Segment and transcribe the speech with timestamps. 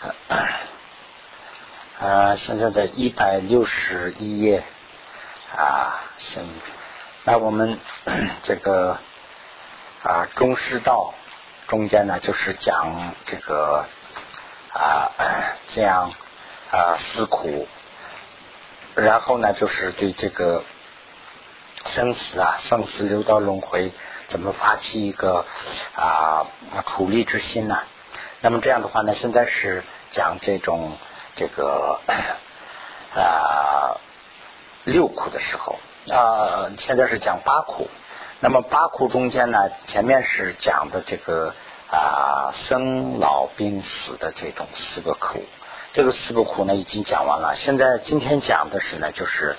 [2.00, 4.62] 啊，现在在一百六十一页。
[5.56, 6.44] 啊，行，
[7.24, 7.78] 那我们
[8.42, 8.98] 这个
[10.02, 11.14] 啊中师道
[11.68, 13.86] 中间呢，就是讲这个
[14.74, 15.10] 啊
[15.68, 16.12] 这样
[16.70, 17.66] 啊思苦，
[18.96, 20.64] 然后呢，就是对这个
[21.86, 23.92] 生死啊，生死六道轮回，
[24.28, 25.46] 怎么发起一个
[25.94, 26.48] 啊
[26.84, 27.78] 苦力之心呢？
[28.46, 29.82] 那么这样的话呢，现在是
[30.12, 30.92] 讲这种
[31.34, 31.98] 这个
[33.12, 33.98] 啊
[34.84, 37.88] 六苦的时候啊，现在是讲八苦。
[38.38, 41.56] 那么八苦中间呢，前面是讲的这个
[41.90, 45.42] 啊生老病死的这种四个苦，
[45.92, 47.56] 这个四个苦呢已经讲完了。
[47.56, 49.56] 现在今天讲的是呢，就是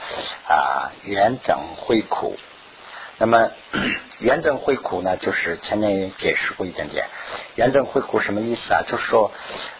[0.47, 2.37] 啊元整会苦。
[3.19, 3.49] 那么
[4.19, 7.07] 元整会苦呢，就是前面也解释过一点点。
[7.55, 8.81] 元整会苦什么意思啊？
[8.87, 9.31] 就是说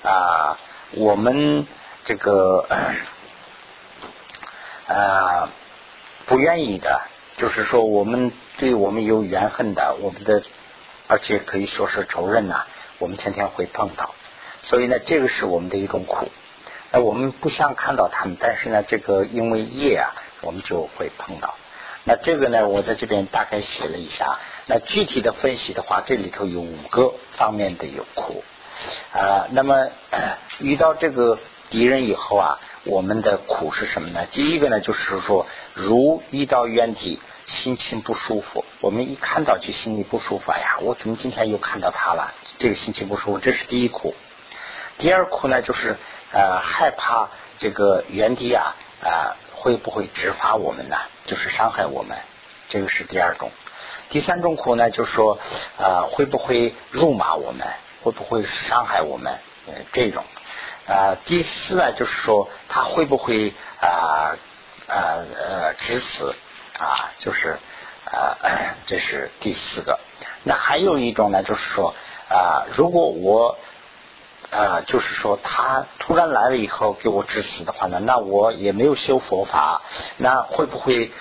[0.04, 0.58] 啊，
[0.92, 1.68] 我们
[2.04, 2.66] 这个
[4.88, 5.50] 啊
[6.26, 7.02] 不愿意的，
[7.38, 10.42] 就是说我们对我们有怨恨的，我们的
[11.08, 12.66] 而且可以说是仇人呐，
[12.98, 14.16] 我们天天会碰到。
[14.62, 16.30] 所以呢，这个是我们的一种苦。
[16.92, 21.54] 那我们不想看到他们，但是呢，这个因为业啊，我们就会碰到。
[22.08, 24.40] 那这个呢，我在这边大概写了一下。
[24.66, 28.46] 那具体的分析的话，这里头有五个方面的有苦
[29.12, 29.48] 啊。
[29.52, 29.90] 那么
[30.60, 31.38] 遇到这个
[31.70, 34.26] 敌人以后啊，我们的苦是什么呢？
[34.32, 38.64] 第一个呢，就是说，如遇到冤敌，心情不舒服。
[38.80, 40.50] 我们一看到就心里不舒服。
[40.54, 42.34] 哎呀，我怎么今天又看到他了？
[42.58, 44.16] 这个心情不舒服，这是第一苦。
[44.98, 45.98] 第二苦呢，就是
[46.32, 49.36] 呃害怕这个冤敌啊啊。
[49.68, 50.96] 会不会执法我们呢？
[51.26, 52.18] 就是伤害我们，
[52.70, 53.52] 这个是第二种。
[54.08, 55.40] 第三种苦呢，就是说
[55.78, 57.68] 啊，会不会辱骂我们？
[58.02, 59.34] 会不会伤害我们？
[59.68, 60.24] 呃，这种
[60.88, 61.18] 啊。
[61.26, 64.38] 第四呢，就是说他会不会啊
[64.88, 64.96] 啊
[65.36, 66.34] 呃致死
[66.80, 67.12] 啊？
[67.18, 67.60] 就是
[68.06, 68.38] 啊，
[68.88, 70.00] 这是第四个。
[70.44, 71.94] 那还有一种呢，就是说
[72.30, 73.58] 啊，如果我。
[74.50, 79.82] 啊，就是说他突然来了以后给我致死的话呢，那我也没有修佛法，
[80.16, 81.12] 那会不会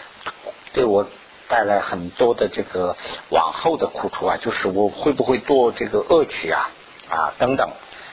[0.72, 1.08] 对我
[1.48, 2.96] 带来很多的这个
[3.30, 4.36] 往后的苦处啊？
[4.40, 6.70] 就是我会不会堕这个恶趣啊？
[7.08, 7.70] 啊，等等，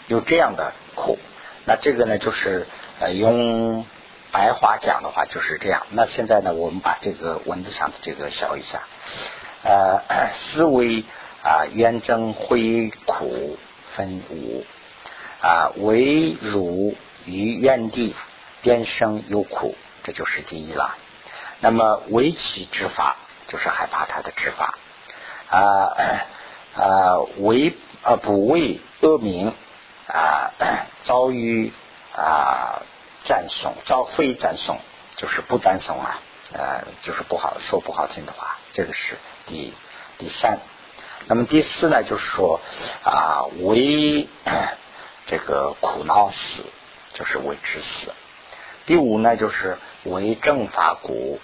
[0.07, 1.19] 有这样的苦。
[1.65, 2.67] 那这个呢，就是
[2.99, 3.85] 呃用
[4.31, 5.85] 白话讲的话就是这样。
[5.91, 8.81] 那现在呢，我们把这个文字上的这个消一下。
[9.63, 10.01] 呃，
[10.33, 11.05] 思维
[11.43, 13.57] 啊，冤憎会苦
[13.91, 14.65] 分五。
[15.43, 16.95] 啊，为汝
[17.25, 18.15] 于原地
[18.61, 20.95] 边生有苦，这就是第一了。
[21.59, 23.17] 那么为其执法，
[23.49, 24.77] 就是害怕他的执法。
[25.49, 25.91] 啊
[26.75, 27.73] 啊，为
[28.03, 29.53] 啊不为恶名
[30.07, 30.53] 啊，
[31.03, 31.73] 遭遇
[32.15, 32.81] 啊
[33.25, 34.79] 赞颂，遭非赞颂，
[35.17, 36.21] 就是不赞颂啊，
[36.53, 39.73] 呃，就是不好说不好听的话，这个是第
[40.17, 40.59] 第三。
[41.27, 42.61] 那么第四呢，就是说
[43.03, 44.29] 啊为。
[45.25, 46.65] 这个苦恼死
[47.13, 48.13] 就是为之死。
[48.85, 51.39] 第五呢，就是为正法故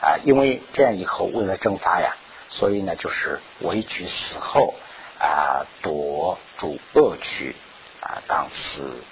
[0.00, 2.16] 啊，因为这样以后为了正法呀，
[2.48, 4.74] 所以呢，就是为取死后
[5.18, 7.56] 啊，夺主恶趣
[8.00, 9.02] 啊，当死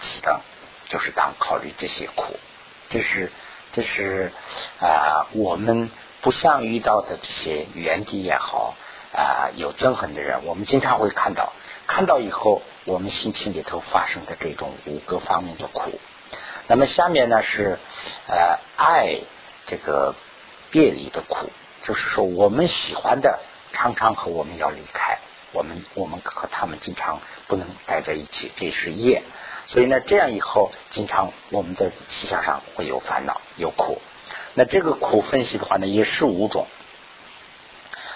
[0.00, 0.40] 死等，
[0.88, 2.34] 就是当考虑这些苦。
[2.90, 3.30] 这是
[3.72, 4.32] 这是
[4.80, 8.74] 啊，我们不像遇到的这些原敌也好
[9.12, 11.52] 啊，有憎恨的人，我们经常会看到。
[11.86, 16.00] 看到以后，我们心情里头发生的这种五个方面的苦。
[16.66, 17.78] 那么下面呢是
[18.26, 19.18] 呃爱
[19.66, 20.14] 这个
[20.70, 21.50] 别离的苦，
[21.82, 23.38] 就是说我们喜欢的
[23.72, 25.18] 常常和我们要离开，
[25.52, 29.22] 我们我们和他们经常不能待在一起，这是业。
[29.66, 34.00] 所以呢，这样以后经常我们在思想上会有烦恼有苦。
[34.54, 36.66] 那这个苦分析的话呢，也是五种。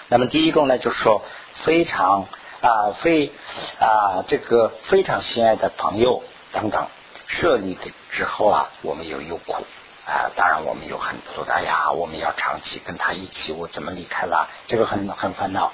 [0.07, 1.21] 那么第一种呢，就是说
[1.53, 2.27] 非常。
[2.61, 3.31] 啊，非
[3.79, 6.87] 啊，这个非常心爱的朋友等等，
[7.27, 9.65] 设立的之后啊，我们有有苦
[10.05, 14.49] 啊，当然我们有很多的呀，我们要长期跟他一起，我怎么离开了？
[14.67, 15.71] 这个很很烦恼。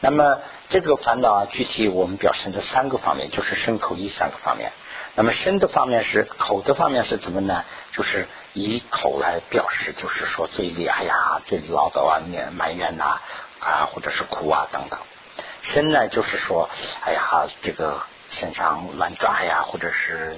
[0.00, 0.38] 那么
[0.68, 4.72] 这个烦恼啊，具体我们表现在三个方面，就是身口意三个方面。
[5.16, 7.64] 那么身的方面是口的方面是怎么呢？
[7.92, 13.20] 就是以口来表示，就是说嘴里哎呀，嘴里唠叨啊、埋埋怨呐
[13.60, 15.00] 啊，或者是哭啊等等。
[15.64, 16.68] 身呢，就是说，
[17.00, 20.36] 哎呀，这个身上乱抓呀，或者是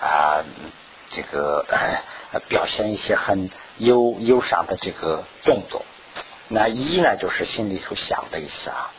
[0.00, 0.44] 啊，
[1.10, 1.64] 这个
[2.48, 5.84] 表现一些很忧忧伤的这个动作。
[6.48, 8.90] 那一呢，就是心里头想的意思啊。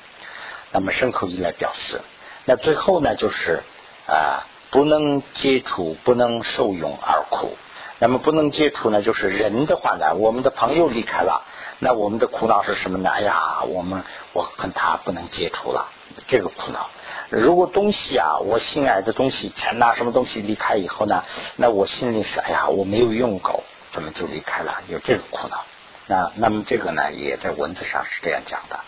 [0.71, 2.01] 那么牲口意来表示。
[2.45, 3.62] 那最后呢，就是
[4.07, 7.56] 啊不能接触，不能受用而苦。
[8.00, 11.44] 那么不能接触呢，就是人的话呢，我们的朋友离开了，
[11.80, 13.10] 那我们的苦恼是什么呢？
[13.10, 14.04] 哎呀，我们
[14.34, 15.90] 我跟他不能接触了，
[16.28, 16.90] 这个苦恼。
[17.30, 21.25] 如果东西啊，我心爱的东西，钱呐，什么东西离开以后呢，
[21.57, 24.81] 那我心里是哎呀，我没有用够，怎么就离开了？
[24.88, 25.66] 有这个苦恼。
[26.07, 28.80] 那那么这个呢，也在文字上是这样讲的，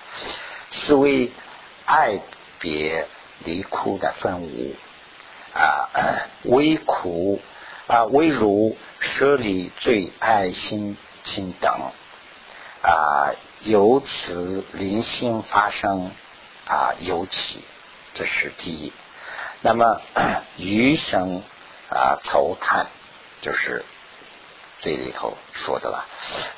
[0.72, 1.31] 是为
[1.86, 2.19] 爱
[2.60, 3.08] 别
[3.44, 4.74] 离苦的分无
[5.54, 5.90] 啊，
[6.44, 7.40] 为苦
[7.88, 8.78] 啊，微如。
[9.04, 11.92] 舍离最爱心亲等
[12.83, 16.12] 啊，由此灵性发生
[16.68, 17.66] 啊，尤其
[18.13, 18.94] 这是第一。
[19.62, 20.00] 那么
[20.56, 21.42] 余生
[21.89, 22.89] 啊，愁叹
[23.42, 23.84] 就是
[24.81, 26.06] 这里头说的了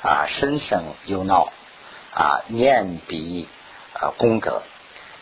[0.02, 1.50] 啊，身生忧恼
[2.14, 3.48] 啊，念彼
[3.94, 4.62] 啊功德，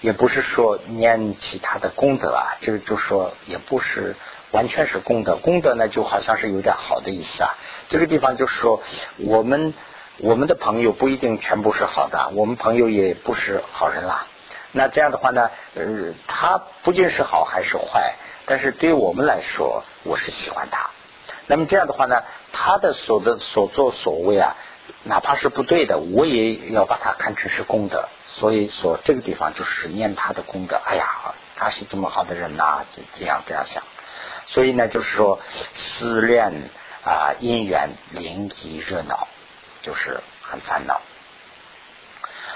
[0.01, 4.17] 也不是说念其他的功德啊，这个就说也不是。
[4.53, 7.51] 完全是功德，功德呢就好像是有点好的意思啊。
[7.89, 8.81] 这个地方就是说，
[9.19, 9.75] 我们
[10.19, 14.27] 我们的朋友不一定全部是好的，我们朋友也不是好人啦。
[14.71, 18.15] 那这样的话呢，呃，他不仅是好还是坏，
[18.47, 20.91] 但是对我们来说，我是喜欢他。
[21.47, 22.23] 那么这样的话呢，
[22.53, 24.57] 他的所的所作所为啊，
[25.03, 28.09] 哪怕是不对的，我也要把它看成是功德。
[28.29, 30.81] 所以说这个地方就是念他的功德。
[30.85, 33.83] 哎呀，他是这么好的人呐，这这样这样想。
[34.53, 35.41] 所以呢，就是说
[35.75, 36.69] 思念
[37.05, 39.27] 啊，因缘灵异热闹，
[39.81, 41.01] 就是很烦恼。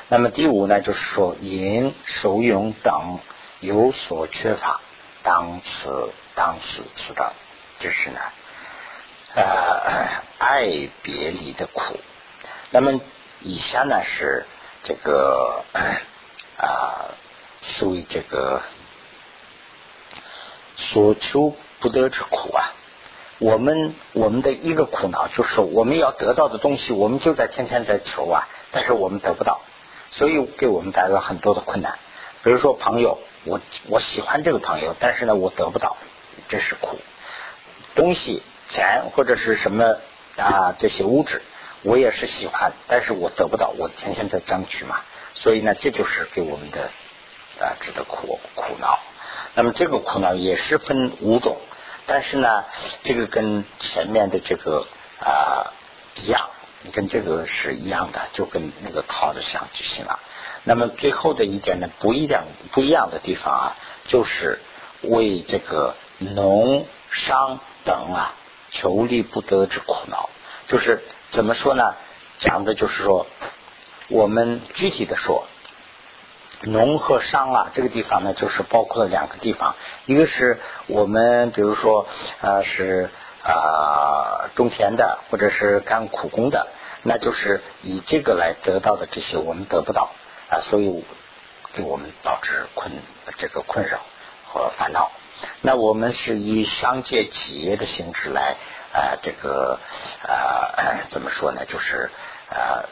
[0.09, 3.19] 那么第五呢，就是说淫、手勇等
[3.61, 4.83] 有所缺乏，
[5.23, 7.33] 当此当此此等，
[7.79, 8.21] 就是呢，
[9.35, 10.67] 呃，爱
[11.03, 11.99] 别离的苦。
[12.71, 13.01] 那么
[13.41, 14.45] 以下呢是
[14.83, 15.65] 这个
[16.59, 17.09] 啊，
[17.63, 18.61] 属于这个
[20.77, 21.57] 所求。
[21.81, 22.73] 不得之苦啊！
[23.39, 29.61] 我们我们的一个苦恼就是我们要得到的东西，我们就在天天在求啊，但是我们得不到，
[30.11, 31.99] 所以给我们带来很多的困难。
[32.43, 35.99] 比如说朋友，我我喜欢这个朋友，但是呢我得不到，
[36.49, 36.99] 这是苦。
[37.95, 39.97] 东西、钱或者是什么
[40.39, 41.43] 啊这些物质，
[41.83, 45.01] 我也是喜欢，但是我得不到，我天天在争取嘛，
[45.35, 46.91] 所以呢这就是给我们的
[47.61, 48.99] 啊值得苦苦恼。
[49.55, 51.57] 那么这个苦恼也是分五种。
[52.09, 52.65] 但是呢，
[53.03, 54.87] 这个跟前面的这个
[55.19, 55.73] 啊
[56.23, 56.51] 一样，
[56.93, 60.21] 跟这个是一样的，就跟那个套着想就行了。
[60.63, 63.77] 那么最后的一点呢，不一样不一样的地方啊，
[64.07, 64.61] 就是
[65.03, 68.35] 为这个农商等啊
[68.71, 70.31] 求利不得之苦恼。
[70.69, 71.03] 就是
[71.33, 71.97] 怎么说呢？
[72.39, 73.27] 讲的就是说，
[74.09, 75.47] 我们具体的说。
[76.63, 79.77] 农和商啊，这个地方呢，就是包括了两个地方，
[80.07, 82.07] 一个是我们比如说
[82.41, 83.11] 呃是
[83.43, 86.69] 啊种田的，或者是干苦工的，
[87.03, 90.11] 那就是以这个来得到的这些我们得不到
[90.49, 91.05] 啊，所以
[91.75, 92.91] 给我们导致困
[93.37, 94.01] 这个困扰
[94.47, 95.11] 和烦恼。
[95.61, 98.57] 那我们是以商界企业的形式来
[98.95, 99.79] 啊这个
[100.23, 101.67] 啊怎么说呢？
[101.67, 102.11] 就是
[102.49, 102.89] 啊。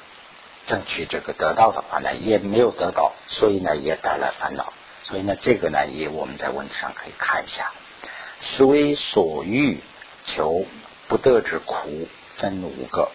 [0.67, 4.73] 争取这个得到的话呢，也没有得到，所以呢也带来烦恼。
[5.03, 7.73] 所以呢，这个呢也我们在文字上可以看一下。
[8.41, 9.81] 思为所欲
[10.25, 10.67] 求
[11.09, 13.11] 不得之苦分五个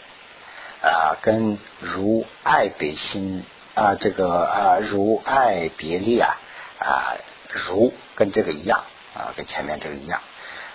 [0.82, 6.38] 啊，跟如爱别心啊，这个啊如爱别离啊
[6.79, 7.18] 啊
[7.50, 8.84] 如跟这个一样
[9.15, 10.22] 啊，跟前面这个一样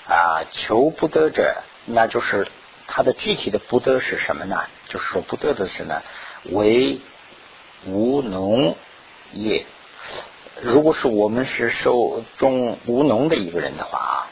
[0.09, 0.45] 啊。
[0.51, 2.49] 求不得者，那就是
[2.87, 4.67] 它的具体的不得是什么呢？
[4.89, 6.03] 就是说不得的是呢。
[6.51, 7.01] 为
[7.87, 8.77] 无农
[9.33, 9.65] 业，
[10.63, 14.27] 如果是我们是受种无农的一个人的话啊，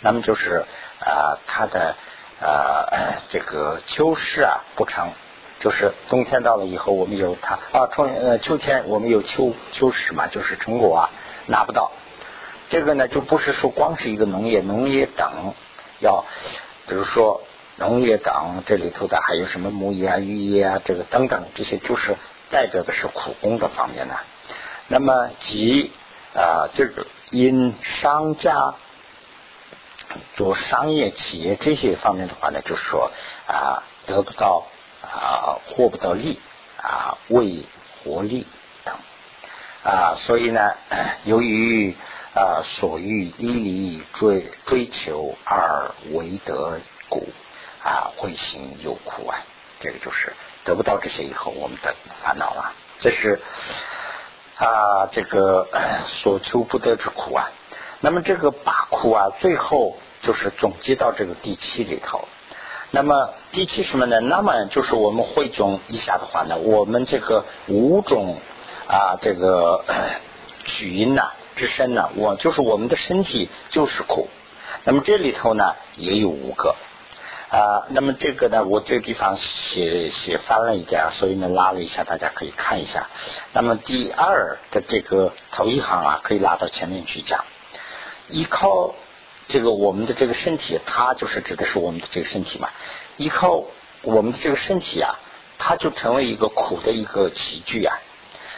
[0.00, 0.64] 那么就是
[1.00, 1.96] 啊他的
[2.40, 5.12] 呃这个秋实啊不成，
[5.58, 11.10] 就是冬天到了以后我们有他啊春呃秋天我们有秋秋实嘛，就是成果啊
[11.46, 11.92] 拿不到，
[12.70, 15.54] 这个呢就不是说光是一个农业，农业等
[16.00, 16.24] 要
[16.86, 17.42] 比如说。
[17.80, 22.14] 农业党这里头的还有什么牧业啊、渔业啊，这个等等，这些就是
[22.50, 24.16] 代表的是苦工的方面呢。
[24.86, 25.90] 那么即
[26.34, 28.74] 啊，这个因商家
[30.36, 33.10] 做商业企业这些方面的话呢，就是说
[33.48, 34.66] 啊，得不到
[35.00, 36.38] 啊，获不到利
[36.82, 37.64] 啊，为
[38.04, 38.46] 获利
[38.84, 38.94] 等
[39.84, 40.74] 啊，所以呢，
[41.24, 41.96] 由于
[42.34, 47.26] 啊所欲依离追追求而为得故。
[47.82, 49.38] 啊，会心有苦啊，
[49.80, 50.32] 这个就是
[50.64, 53.40] 得不到这些以后，我们的烦恼啊，这是
[54.56, 55.66] 啊，这个
[56.06, 57.50] 所求不得之苦啊。
[58.00, 62.26] 那么这个八苦啊，最后就是总结到这个第七里头。
[62.90, 64.20] 那么第七什么呢？
[64.20, 68.40] 那么就是我们汇总一下的话呢，我们这个五种
[68.88, 69.84] 啊，这个
[70.66, 74.28] 取因呐之身呢，我就是我们的身体就是苦。
[74.84, 76.74] 那么这里头呢也有五个
[77.50, 77.86] 啊。
[77.90, 83.08] 那么这个呢，我这个地方写写翻了一点，所以呢拉了一下，大家可以看一下。
[83.52, 87.44] 那么第二的这个头一行啊，可以拉到前面去讲，
[88.28, 88.94] 依靠。
[89.52, 92.68] 这个我们的这个身体，它就是指的是我们的这个身体嘛。
[93.16, 93.64] 依靠
[94.02, 95.18] 我们的这个身体啊，
[95.58, 97.98] 它就成为一个苦的一个器具啊。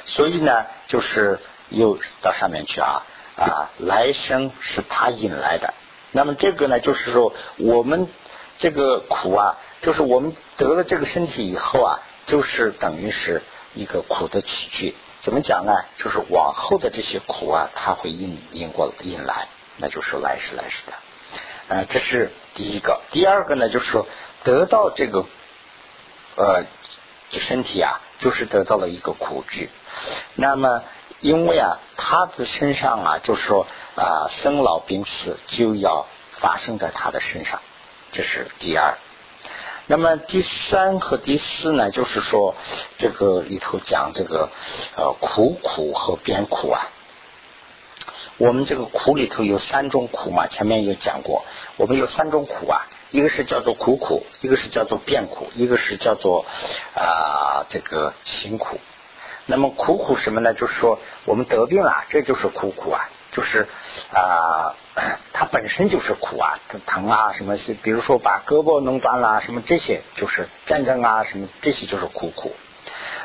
[0.04, 3.06] 所以呢，就是又到上面去啊
[3.38, 5.72] 啊，来生是他引来的。
[6.10, 8.06] 那么这个呢，就是说我们
[8.62, 13.42] 这个苦啊，就是我们得了这个身体以后啊，就是等于是
[13.74, 14.94] 一个苦的器具。
[15.18, 15.74] 怎么讲呢？
[15.98, 19.48] 就是往后的这些苦啊，它会引引过引来。
[19.78, 20.92] 那就是来世来世的，
[21.66, 23.00] 呃，这是第一个。
[23.10, 24.06] 第二个呢，就是说
[24.44, 25.24] 得到这个
[26.36, 26.64] 呃
[27.32, 29.70] 身体啊，就是得到了一个苦具。
[30.36, 30.84] 那么
[31.18, 33.66] 因为啊，他的身上啊，就是说
[33.96, 37.60] 啊，生老病死就要发生在他的身上，
[38.12, 38.98] 这是第二。
[39.86, 42.54] 那么第三和第四呢，就是说
[42.98, 44.50] 这个里头讲这个
[44.96, 46.88] 呃苦苦和边苦啊。
[48.38, 51.44] 我们这个苦里头有三种苦嘛，前面有讲过。
[51.76, 56.44] 我们有三种苦啊，一个是叫做苦苦，一个是叫做变苦，一个是叫做
[56.94, 58.78] 啊这个辛苦。
[59.46, 60.54] 那么苦苦什么呢？
[60.54, 63.66] 就是说我们得病了，这就是苦苦啊，就是
[64.14, 64.74] 啊
[65.32, 72.54] 它本身就是苦啊，疼啊什么，比如说把胳膊弄断了什么这些，就是战争啊什么这些就是苦苦。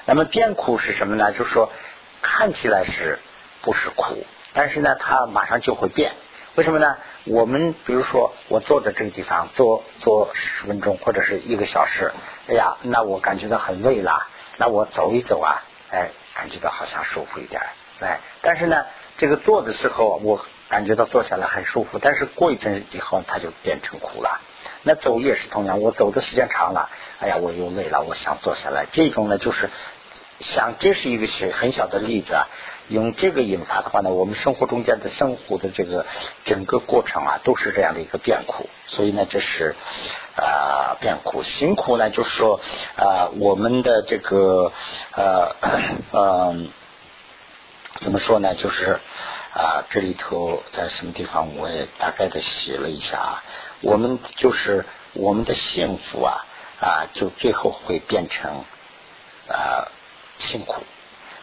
[0.05, 1.31] 那么变苦是什么呢？
[1.33, 1.69] 就是说
[2.21, 3.19] 看起来是
[3.61, 4.25] 不是苦？
[4.53, 6.13] 但是呢，它马上就会变，
[6.55, 6.95] 为什么呢？
[7.25, 12.13] 我们比如说，我坐在这个地方坐坐十分钟或者是一个小时，
[12.47, 15.61] 哎呀，那我感觉到很累了，那我走一走啊，
[15.91, 17.61] 哎，感觉到好像舒服一点，
[17.99, 18.85] 哎，但是呢，
[19.17, 24.41] 这个坐的时候我感觉到坐下来很舒服，但是过一阵以后它就变成苦了。
[24.83, 28.85] 那走也是同样，我走的时间长了，哎呀，我又累了，我想坐下来。
[28.91, 29.69] 这种呢，就是
[30.39, 32.47] 想这是一个很小的例子啊。
[32.89, 36.05] 用这个引发的话呢，我们生活中间的生活的这个
[36.45, 38.69] 整个过程啊，都是这样的一个变苦。
[38.85, 39.75] 所以呢，这是
[40.37, 41.43] 啊变苦。
[41.43, 42.61] 辛苦呢，就是说
[42.95, 44.71] 啊，我们的这个
[45.11, 45.55] 呃
[46.13, 46.69] 嗯，
[47.99, 48.53] 怎么说呢？
[48.55, 48.99] 就是
[49.53, 53.43] 啊，这里头在什么地方我也大概的写了一下啊。
[53.81, 56.45] 我们就是我们的幸福啊
[56.79, 58.63] 啊，就最后会变成
[59.47, 59.87] 啊
[60.39, 60.83] 辛苦。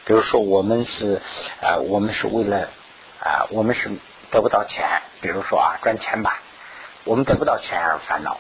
[0.05, 1.21] 比如说，我们是
[1.61, 2.69] 啊，我们是为了
[3.21, 3.91] 啊，我们是
[4.31, 5.03] 得不到钱。
[5.21, 6.43] 比如说啊，赚钱吧，
[7.05, 8.39] 我们得不到钱而烦恼。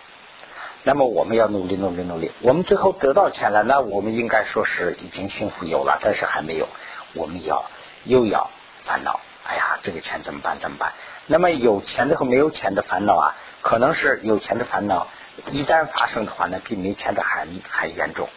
[0.82, 2.30] 那么我们要努力，努力，努力。
[2.42, 6.68] 我们最后得到钱了，那我们应该说是已经幸福有了，但是还没有。
[7.14, 7.64] 我们要
[8.04, 8.50] 又要
[8.84, 9.20] 烦恼。
[9.44, 10.58] 哎呀，这个钱怎么办？
[10.60, 10.92] 怎么办？
[11.26, 15.08] 那么有钱的和没有钱的烦恼啊，可能是有钱的烦恼
[15.50, 18.28] 一旦发生的话，呢比没钱的还还严重。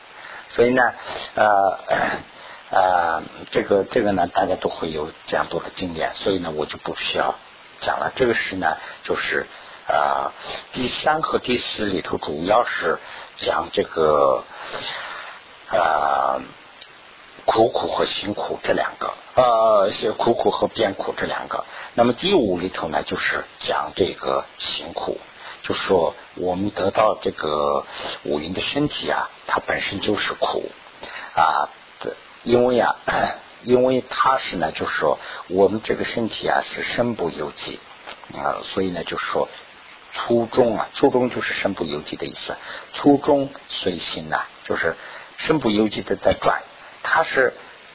[0.50, 0.94] 所以呢，
[1.36, 1.80] 呃。
[2.70, 7.36] 呃，这个这个呢，大家都会有这样多的经验，所以呢，我就不需要
[7.80, 8.12] 讲了。
[8.18, 9.48] 这个是呢，就是
[9.88, 10.34] 呃，
[10.74, 13.00] 第三和第四里头主要是
[13.38, 14.44] 讲这个
[15.70, 16.42] 呃
[17.48, 21.64] 苦苦和辛苦这两个，呃，苦苦和变苦这两个。
[21.94, 25.18] 那么第五里头呢，就是讲这个辛苦，
[25.64, 27.86] 就说我们得到这个
[28.24, 30.70] 五蕴的身体啊，它本身就是苦
[31.34, 31.70] 啊。
[32.44, 32.98] 因为啊，
[33.64, 37.80] 因为它是呢，就是说我们这个身体啊是身不由己
[38.36, 39.48] 啊，所以呢就是说
[40.14, 42.58] 初衷啊，初衷就是身不由己的意思，
[42.94, 44.98] 初衷随心呐，就是
[45.38, 46.62] 身不由己的在转，
[47.10, 47.54] 它是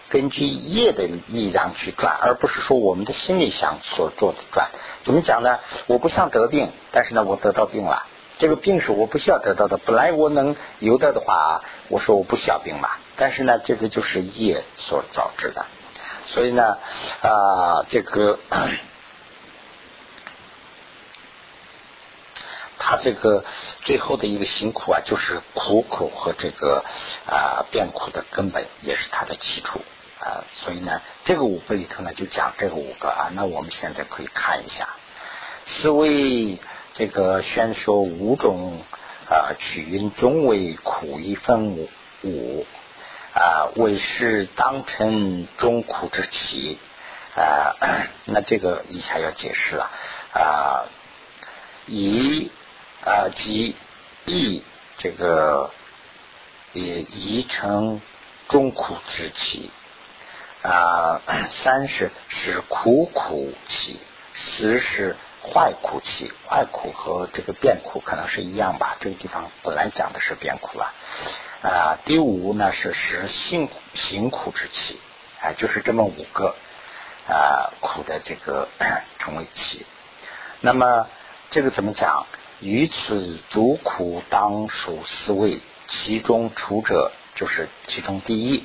[0.08, 4.70] 根据业的力量去转，而不是说我们的心里想所做的转。
[5.04, 5.58] 怎么讲呢？
[5.86, 8.06] 我不想得病，但是呢我得到病了。
[8.38, 12.88] 这个病是我不需要得到的，本来我能有的的话，我说我不需要病嘛。
[13.16, 15.66] 但是呢，这个就是业所导致的，
[16.26, 16.78] 所以呢，
[17.20, 18.38] 啊，这个
[22.84, 23.44] 他这个
[23.84, 26.84] 最后的一个辛苦啊，就是苦苦和这个
[27.26, 29.80] 啊变苦的根本，也是它的基础
[30.18, 30.42] 啊。
[30.56, 33.30] 所以呢，这个五个里头呢，就讲这个五个啊。
[33.34, 34.88] 那我们现在可以看一下，
[35.64, 36.58] 思维。
[36.94, 38.82] 这个宣说五种
[39.26, 41.88] 啊取因中为苦一分五
[42.22, 42.66] 五
[43.32, 46.78] 啊为是当成中苦之起
[47.34, 47.76] 啊，
[48.26, 49.90] 那这个以下要解释了
[50.34, 50.84] 啊，
[51.86, 52.50] 以
[53.04, 53.76] 啊即
[54.24, 54.64] 易
[54.96, 55.70] 这个
[56.72, 58.00] 也宜成
[58.48, 59.70] 中苦之气
[60.62, 63.98] 啊，三是使苦苦气，
[64.34, 68.96] 四是坏苦气，坏苦和这个变苦可能是一样吧？
[69.00, 70.94] 这个地方本来讲的是变苦了
[71.62, 71.98] 啊。
[72.04, 75.00] 第五呢是使辛辛苦之气，
[75.40, 76.54] 啊，就是这么五个。
[77.24, 78.66] 啊，苦的这个
[79.20, 79.86] 成为气，
[80.60, 81.06] 那么
[81.52, 82.26] 这个怎么讲？
[82.62, 88.64] 于此足苦当属四味，其中除者就是其中第一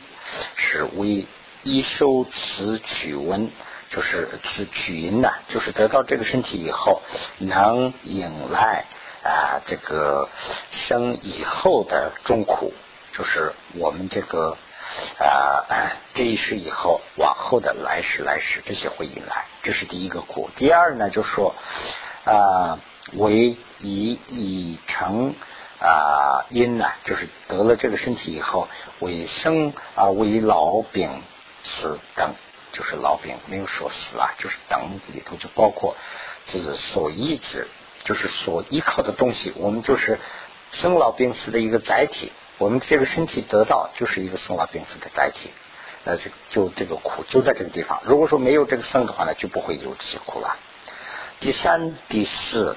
[0.56, 1.26] 是为
[1.64, 3.52] 一收此取温，
[3.90, 7.02] 就是此取阴呐，就是得到这个身体以后，
[7.40, 8.86] 能引来
[9.24, 10.30] 啊这个
[10.72, 12.72] 生以后的中苦，
[13.12, 14.58] 就是我们这个。
[15.20, 15.68] 啊，
[16.14, 20.50] 这一世以后，往后的来世、来世这些会引来，这是第一个苦。
[20.56, 21.56] 第二呢，就说
[22.24, 22.80] 啊，
[23.14, 25.34] 为以以成
[25.80, 28.68] 啊因呢，就是得了这个身体以后，
[29.00, 31.22] 为生啊，为老病
[31.64, 32.36] 死等，
[32.74, 35.96] 就是老病没有说死啊，就是等里头就包括
[36.46, 37.68] 是所依之，
[38.04, 40.20] 就是所依靠的东西，我们就是
[40.72, 42.32] 生老病死的一个载体。
[42.60, 45.52] 我们这个身体得到就是一个生老病死的载体，
[46.04, 48.02] 那这就这个苦就在这个地方。
[48.04, 50.58] 如果说没有这个生的话呢，就不会有这些苦了。
[51.40, 52.76] 第三、第四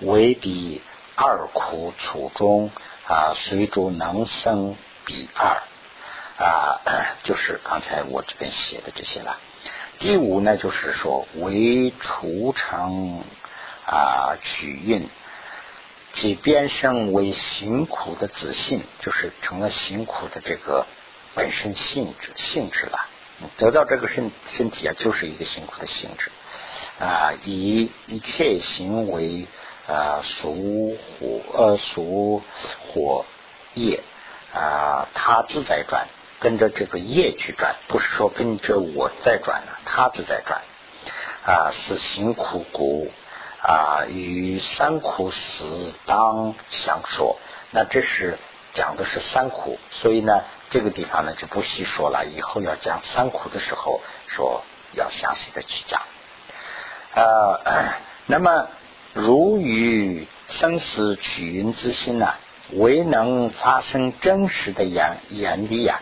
[0.00, 0.82] 为彼
[1.16, 2.70] 二苦楚中
[3.06, 5.62] 啊，随着能生彼二
[6.38, 6.80] 啊，
[7.24, 9.38] 就是刚才我这边写的这些了。
[9.98, 13.22] 第五呢，就是说为除成
[13.86, 15.08] 啊取运。
[16.12, 20.84] 即变生为辛苦的自信，就是成了辛苦的这个
[21.36, 23.06] 本身性质性质了。
[23.56, 26.32] 得到这个身身体啊，就是一个辛苦的性质
[26.98, 27.30] 啊。
[27.44, 29.46] 以一切行为
[29.90, 32.42] 啊属火呃属
[32.86, 33.24] 火
[33.74, 34.02] 业
[34.54, 36.06] 啊，他自在转，
[36.38, 40.62] 跟着这个业去转，不是说跟着我在转呢，他自在转
[41.44, 43.10] 啊，是辛苦故。
[43.62, 47.36] 啊，与三苦死当相说，
[47.70, 48.38] 那这是
[48.72, 52.24] 讲的是三苦，所以呢，这个地方呢就不细说了。
[52.24, 56.00] 以后要讲三苦的时候，说要详细的去讲。
[57.14, 57.60] 呃，
[58.24, 58.68] 那么
[59.12, 62.34] 如与生死取云之心呢？
[62.72, 66.00] 未能发生真实的眼眼力呀，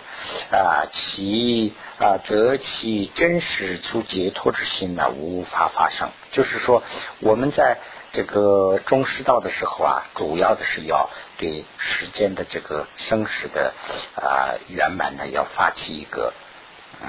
[0.51, 6.11] 啊，其啊，则其真实出解脱之心呢，无法发生。
[6.31, 6.83] 就是说，
[7.21, 7.79] 我们在
[8.13, 13.73] 这个中师道的时候啊，主要的是要对时间的这个生死的
[14.15, 16.35] 啊圆满呢，要发起一个
[17.01, 17.09] 嗯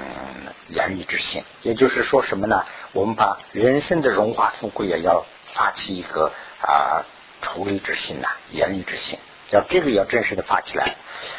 [0.68, 1.44] 严厉之心。
[1.60, 2.64] 也就是说什么呢？
[2.92, 6.32] 我们把人生的荣华富贵也要发起一个
[6.62, 7.04] 啊
[7.42, 9.18] 处理之心呐，严厉之心。
[9.50, 10.94] 要这个要真实的发起来。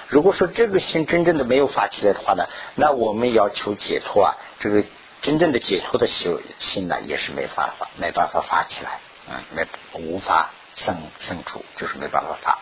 [0.09, 2.45] 如果说这个心真正的没有发起来的话呢，
[2.75, 4.83] 那我们要求解脱啊，这个
[5.21, 12.59] 真正的解脱的心心呢，也是没办法，没办法发起来，嗯，没无法生生出，就是没办法发。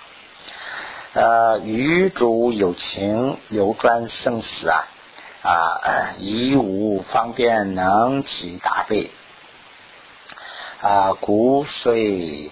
[1.14, 4.86] 呃，与主有情有专生死啊
[5.42, 9.10] 啊，以无方便能起大悲
[10.82, 12.52] 啊，骨髓。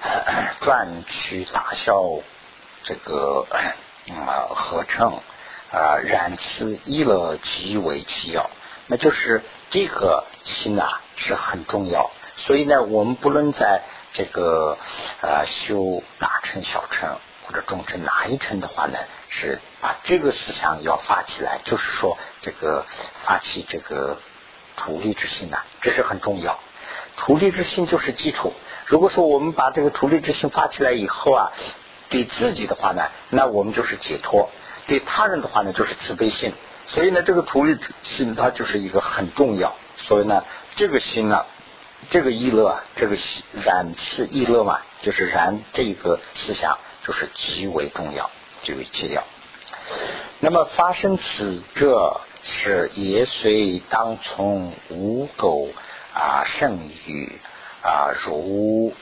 [0.62, 2.00] 转取大小，
[2.84, 5.20] 这个啊合成
[5.72, 8.48] 啊，染此一乐极为其要。
[8.86, 12.12] 那就是这个心啊是很重要。
[12.36, 14.78] 所以呢，我们不论在这个
[15.20, 22.86] 呃修大乘、小乘或者中乘哪一乘的话呢，是把这个思想要发起来，就是说这个
[23.24, 24.16] 发起这个
[24.76, 26.60] 处理之心呐，这是很重要。
[27.18, 28.54] 处理之心就是基础。
[28.86, 31.52] 如果说我们把这个处理之心发起来以后啊，
[32.08, 34.48] 对自己的话呢，那我们就是解脱；
[34.86, 36.54] 对他人的话呢，就是慈悲心。
[36.86, 39.76] 所以呢，这个处理心它就是一个很重要。
[39.98, 40.44] 所以呢，
[40.76, 41.44] 这个心呢，
[42.08, 43.16] 这个意乐，这个
[43.62, 48.30] 染是意乐嘛，就是燃这个思想，就是极为重要，
[48.62, 49.22] 极为切要。
[50.40, 55.68] 那么发生此这是也随当从无垢
[56.18, 57.38] 啊胜于。
[57.80, 58.92] 啊，如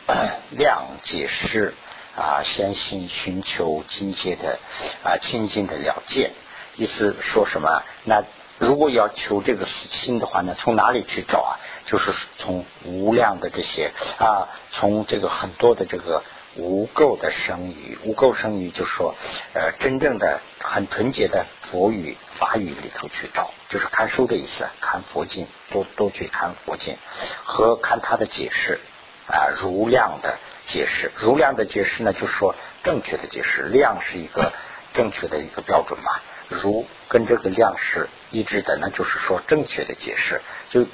[0.51, 1.73] 量解释
[2.15, 4.59] 啊，先行寻求境界的
[5.03, 6.33] 啊，清净的了解。
[6.77, 7.83] 意思说什么？
[8.05, 8.23] 那
[8.59, 11.53] 如果要求这个心的话呢，从哪里去找啊？
[11.87, 16.23] 就是从无量的这些啊，从这个很多的这个
[16.57, 19.15] 无垢的声语，无垢声语，就说
[19.55, 23.51] 呃，真正的很纯洁的佛语法语里头去找。
[23.69, 26.97] 就是看书的意思，看佛经，多多去看佛经
[27.45, 28.81] 和看他的解释
[29.29, 34.53] 啊，如量的解释，如量的解释呢，就是说正确的解释，量是一个
[34.95, 40.87] 正确的一个标准嘛，如跟这个量是一致的，那就是说正确的解释，就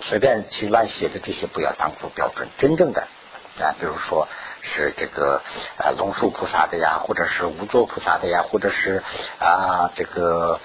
[0.00, 3.08] 随便去乱写的这些不要当做标准，真正的
[3.60, 4.28] 啊，比如说。
[4.64, 5.42] 是这个
[5.76, 9.02] 啊龙树菩萨的呀，或者是无作菩萨的呀，或者是
[9.40, 10.60] 啊这个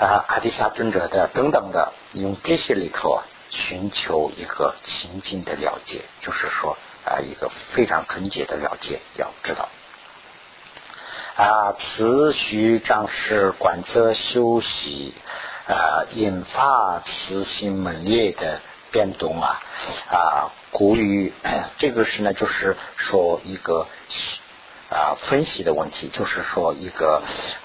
[0.00, 9.68] 啊阿底峡尊者的等等的，用这些里头寻求一个情境的了解，就是说啊一个非常纯洁的了解，要知道
[11.36, 15.14] 啊慈虚仗势观则休息
[15.68, 18.60] 啊引发慈心猛烈的
[18.90, 19.60] 变动啊
[20.10, 20.50] 啊。
[20.72, 21.34] 古语，
[21.78, 23.88] 这个是呢，就是说一个
[24.90, 27.22] 啊分析的问题，就是说一个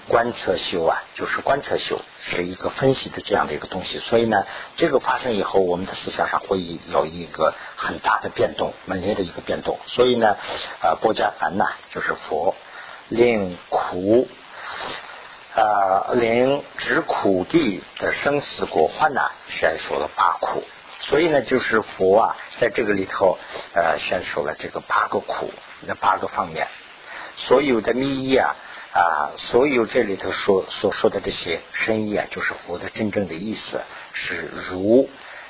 [0.08, 3.98] 观测修啊，就是观测修是一个分析的这样的一个东西。
[3.98, 6.60] 所以呢，这个发生以后，我们的思想上会
[6.92, 9.80] 有一个很大的变动，猛烈的一个变动。
[9.86, 10.36] 所以呢，
[10.80, 12.54] 啊，波伽凡呐，就是佛
[13.08, 14.28] 令苦
[15.56, 20.62] 啊，令知苦地的生死果患呐，先说了八苦。
[21.00, 23.36] 所以呢，就是佛啊，在这个里头，
[23.74, 26.68] 呃，选说了这个八个苦，那八个方面，
[27.36, 28.56] 所有的密意啊，
[28.92, 33.80] 啊，所有这里头说所说的这些深意啊，就是佛的真正的意思，
[34.12, 35.08] 是如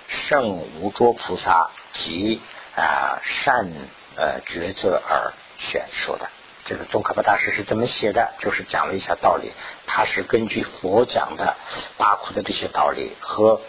[0.09, 0.49] 圣
[0.81, 2.43] 无着菩萨及
[2.77, 3.71] 啊善
[4.17, 6.31] 呃抉择而选说的。
[6.65, 8.35] 这个宗喀巴大师是怎么写的？
[8.41, 9.53] 就是讲了一下道理，
[9.87, 11.57] 他是根据佛讲的
[11.97, 13.61] 八苦的这些道理和。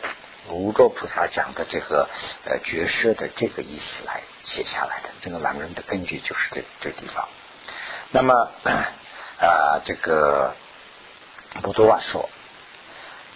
[0.49, 2.07] 无着菩萨讲的这个
[2.45, 7.27] 呃角色的这个意思来写下来的，这个男人的根据就是这这地方。
[8.11, 8.49] 那么
[9.39, 10.53] 啊，这个
[11.61, 12.29] 不多说，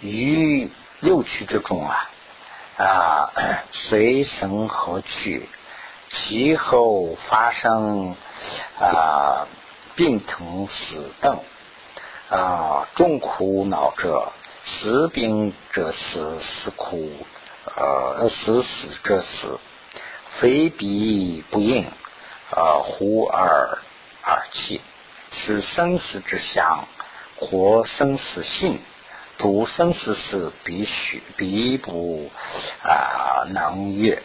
[0.00, 2.10] 于六趣之中啊
[2.78, 3.32] 啊，
[3.72, 5.48] 随生何去，
[6.10, 8.16] 其后发生
[8.80, 9.46] 啊
[9.94, 11.40] 病疼死等
[12.30, 14.32] 啊众苦恼者。
[14.64, 17.10] 死病者死，死苦
[17.74, 19.58] 呃死死者死，
[20.38, 21.90] 非彼不应，
[22.50, 23.78] 呃忽而
[24.22, 24.80] 而气，
[25.30, 26.86] 是生死之相，
[27.36, 28.80] 活生死性，
[29.38, 32.30] 读生死事必须必不
[32.82, 34.22] 啊能越。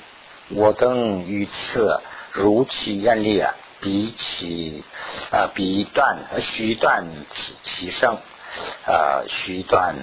[0.50, 3.44] 我等于此如其愿力，
[3.82, 4.84] 彼其
[5.32, 8.18] 啊彼断须断此其生
[8.86, 9.96] 啊须断。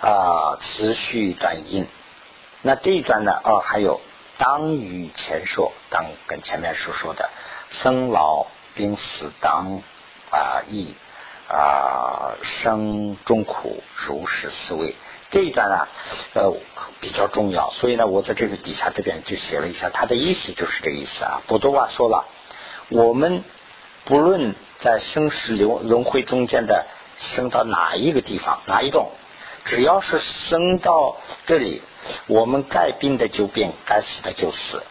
[0.00, 1.86] 啊，持续短音。
[2.60, 3.40] 那这一段呢？
[3.44, 4.00] 哦，还有
[4.36, 7.30] 当与前说，当跟前面所说的
[7.70, 9.82] 生老病死当
[10.30, 10.94] 啊易
[11.48, 14.94] 啊生中苦如是思维
[15.30, 15.88] 这一段呢，
[16.34, 16.52] 呃
[17.00, 17.70] 比较重要。
[17.70, 21.42] 所以呢，我在这个底下这边就写了一下，它的意思就是这个意思啊。
[21.46, 22.26] 波多瓦说了，
[22.88, 23.44] 我们
[24.04, 26.86] 不论在生死轮轮回中间的
[27.18, 29.10] 生到哪一个地方，哪一种。
[29.64, 31.82] 只要是生到这里，
[32.26, 34.82] 我们该病的就病，该死的就死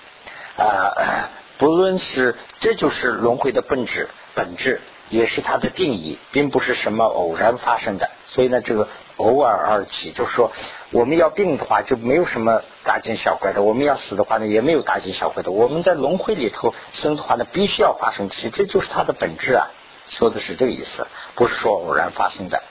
[0.58, 1.32] 啊！
[1.60, 8.10] 不论是，这就是轮回的本质，本质也是它的定义，并不是什么偶然发生的。
[8.28, 10.54] 所以呢，这个偶尔而起，就是说，
[10.92, 15.52] 我们要病的话，就没有什么大惊小怪的；我们要死的话呢，也没有大惊小怪的。
[15.52, 19.68] 我们在轮回里头生的话呢，必须要发生，其实这就是它的本质啊！
[20.08, 22.64] 说的是这个意思，不是说偶然发生的。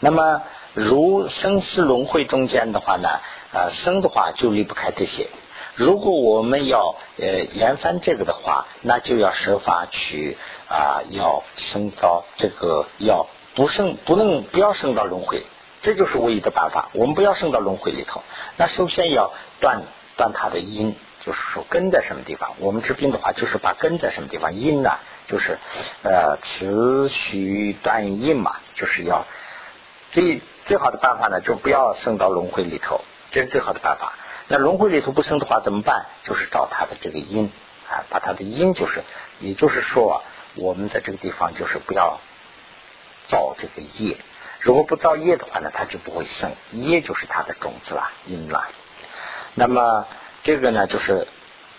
[0.00, 0.42] 那么，
[0.74, 3.08] 如生死轮回中间的话呢，
[3.52, 5.28] 呃，生的话就离不开这些。
[5.76, 15.42] 如果我们要呃研翻这个的话，那就要设法去啊，要升到这个要不升不能不要升到轮回，
[15.82, 16.88] 这就是唯一的办法。
[16.94, 18.22] 我们不要升到轮回里头。
[18.56, 19.82] 那首先要断
[20.16, 22.54] 断它的因，就是说根在什么地方。
[22.58, 24.54] 我们治病的话，就是把根在什么地方。
[24.54, 25.58] 因呢，就是
[26.02, 29.26] 呃持续断因嘛，就是要。
[30.12, 34.14] 最最好的办法呢，就不要升到轮回里头，这是最好的办法。
[34.48, 36.06] 那轮回里头不生的话怎么办？
[36.22, 37.50] 就是找它的这个因
[37.88, 39.02] 啊，把它的因就是，
[39.40, 40.22] 也就是说，
[40.54, 42.20] 我们在这个地方就是不要
[43.26, 44.18] 造这个业。
[44.60, 46.52] 如果不造业的话呢，它就不会生。
[46.72, 48.68] 业就是它的种子啦，因啦。
[49.54, 50.06] 那么
[50.44, 51.26] 这个呢，就是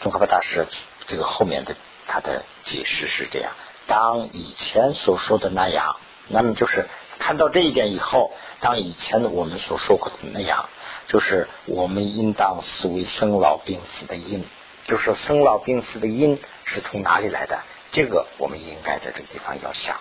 [0.01, 0.67] 宗喀巴大师
[1.07, 1.75] 这个后面的
[2.07, 3.53] 他的解释是这样：
[3.87, 5.95] 当以前所说的那样，
[6.27, 6.87] 那么就是。
[7.19, 10.69] 看到这一点以后，当以前我们所说过的那样，
[11.07, 14.45] 就是我们应当思维生老病死的因，
[14.85, 17.63] 就是生老病死的因是从哪里来的？
[17.93, 19.95] 这个我们应该在这个地方要想。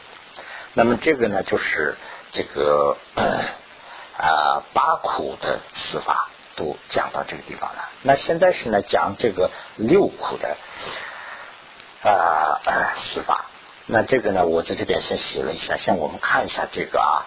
[0.75, 1.97] 那么这个呢，就是
[2.33, 7.89] 这个啊八苦的死法都讲到这个地方了。
[8.03, 10.57] 那现在是呢讲这个六苦的
[12.03, 12.61] 啊
[12.97, 13.47] 死法。
[13.87, 17.25] 那这个呢，我在这边先写了一下，先我们看一下这个啊。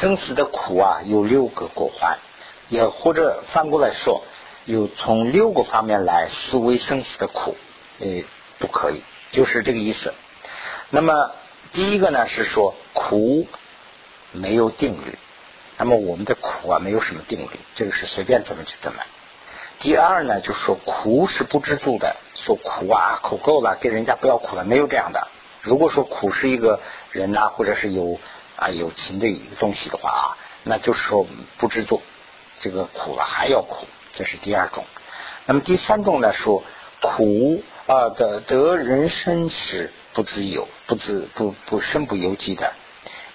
[0.00, 2.18] 生死的苦啊，有六个果环，
[2.68, 4.24] 也或者反过来说，
[4.64, 7.56] 有从六个方面来思维生死的苦，
[8.00, 8.24] 诶，
[8.58, 10.12] 都可以，就是这个意思。
[10.90, 11.30] 那么
[11.72, 13.46] 第一个呢是说苦
[14.32, 15.16] 没有定律，
[15.78, 19.00] 那么我们的苦啊没有什么定律，这个是随便怎么就怎么。
[19.78, 25.28] 第二呢就是说苦是不知足的，说苦啊苦够了，给人家不要苦了，没有这样的。
[25.60, 26.80] 如果说苦是一个
[27.12, 28.18] 人呐，或者是有。
[28.56, 30.24] 啊，有情的一个东西的话啊，
[30.62, 31.26] 那就是说
[31.58, 32.00] 不知足，
[32.60, 34.84] 这个苦了还要苦，这是第二种。
[35.46, 36.62] 那么第三种呢，说
[37.02, 42.72] 苦啊得得人生时不自由、不自不不身不由己的，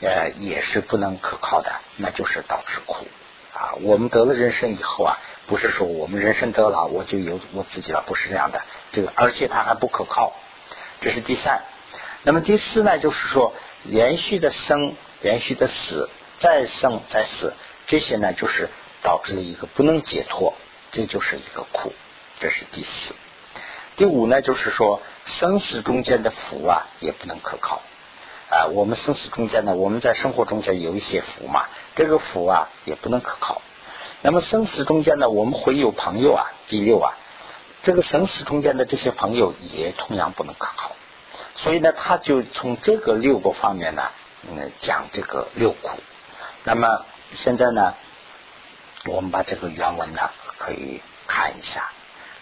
[0.02, 3.06] 呃，也是不能可靠的，那就是导致苦
[3.54, 3.76] 啊。
[3.82, 8.62] 我们得了人生以后啊，不是说我们人生得了我就有我自己了，不是这样的。
[8.94, 10.34] 这个而且它还不可靠，
[11.02, 11.62] 这是第三。
[12.24, 13.54] 那么第四呢，就是说
[13.84, 14.96] 连续的生。
[15.22, 17.54] 连续的死，再生再死，
[17.88, 18.70] 这些呢就是
[19.04, 20.54] 导致了一个不能解脱，
[20.92, 21.92] 这就是一个苦，
[22.40, 23.14] 这是第四。
[23.98, 27.82] 第五呢，就是说生死中间的福啊也不能可靠
[28.50, 28.68] 啊。
[28.72, 33.62] 我们生死中间呢，我们在生活中间有一些福嘛，这个福啊也不能可靠。
[34.22, 37.18] 那么生死中间呢，我们会有朋友啊，第六啊，
[37.84, 40.96] 这个生死中间的这些朋友也同样不能可靠。
[41.56, 44.10] 所以呢，他就从这个六个方面呢。
[44.44, 46.00] 嗯，讲这个六苦。
[46.64, 47.94] 那么现在呢，
[49.06, 51.92] 我们把这个原文呢可以看一下。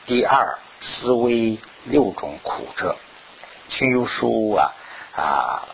[0.06, 2.98] 第二，思维六种苦者，
[3.68, 4.74] 清幽书啊
[5.16, 5.68] 啊，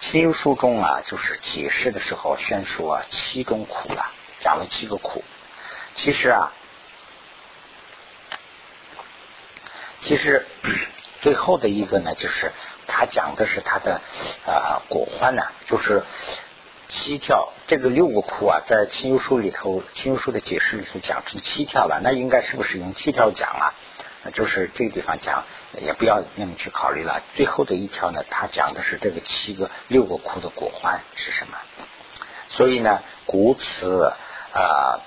[0.00, 5.22] 清幽书中啊，就是解释的时候宣说七种苦了，讲了七个苦。
[5.94, 6.52] 其实啊，
[10.00, 10.46] 其实
[11.22, 12.52] 最后的一个呢，就是。
[12.86, 14.00] 他讲的是他的
[14.46, 16.04] 啊果欢呢，就是
[16.88, 23.74] 七条这个六个窟啊，在清幽书里头，清幽书的解释里头讲成七条了，那应该是不是用七条讲啊？
[24.32, 25.44] 就是这个地方讲，
[25.78, 27.22] 也不要那么去考虑了。
[27.34, 31.58] 最后的一条呢，他讲的是这个七个六个窟的果欢是什么？
[32.48, 34.14] 所以呢，古此
[34.54, 35.00] 啊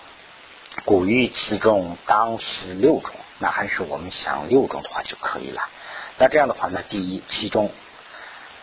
[0.85, 5.67] 古语其中当思六种，那还是我们想六种的话就可以了。
[6.17, 7.71] 那这样的话呢，第一，其中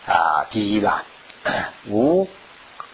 [0.07, 1.03] 啊，第一啦，
[1.87, 2.27] 无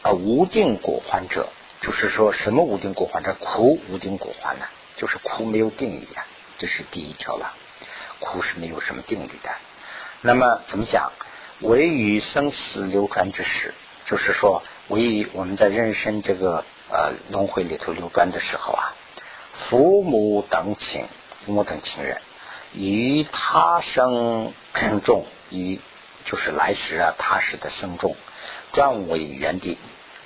[0.04, 1.50] 啊无定果患者，
[1.82, 3.36] 就是说什么无定果患者？
[3.40, 4.66] 苦无定果患呢？
[4.98, 6.26] 就是苦没有定义啊，
[6.58, 7.54] 这是第一条了。
[8.20, 9.50] 苦是没有什么定律的。
[10.22, 11.12] 那么怎么讲？
[11.62, 13.74] 唯于生死流转之时，
[14.06, 18.94] 就是说，唯于我们在人生这个呃轮回里头流转的时候啊，
[19.54, 22.22] 父母等亲，父母等亲人。
[22.74, 24.54] 以他生
[25.04, 25.80] 众，以
[26.26, 28.16] 就是来时啊，他时的生众
[28.72, 29.78] 转为原地，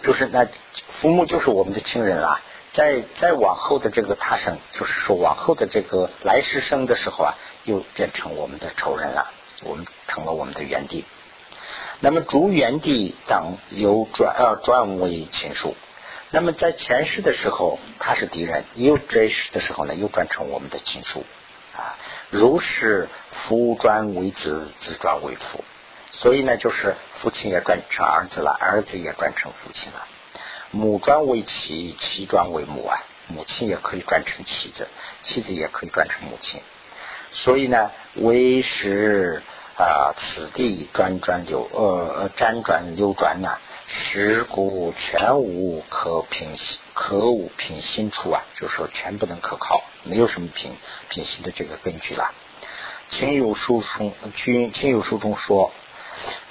[0.04, 0.48] 就是那
[0.90, 2.42] 父母就是我们的亲人啊。
[2.74, 9.32] 再再往后的这个他生，就是说往后的这个来世生的时候啊，又变成我们的仇人了，
[9.64, 11.06] 我们成了我们的原地。
[12.02, 15.78] 那么逐原地等又转呃转为亲属。
[16.32, 21.24] 那么在前世的时候他是敌人，又这世的时候呢，又转成我们的亲属
[21.78, 21.96] 啊。
[22.36, 25.64] 如是夫转为子，子转为父，
[26.12, 30.06] 所以呢，就是父亲也转成儿子了，儿子也转成父亲了。
[30.70, 34.90] 母转为妻，妻转为母啊，母亲也可以转成妻子，
[35.22, 36.60] 妻子也可以转成母亲。
[37.32, 39.42] 所以呢，为时
[39.78, 43.60] 啊，此地转转流呃辗转流转呐。
[43.88, 46.58] 十故全无可平
[46.94, 50.76] 可无平心处啊，就是说全不能可靠，没有什么平
[51.10, 52.34] 平心的这个根据了。
[53.10, 55.72] 亲友书中，亲亲友书中说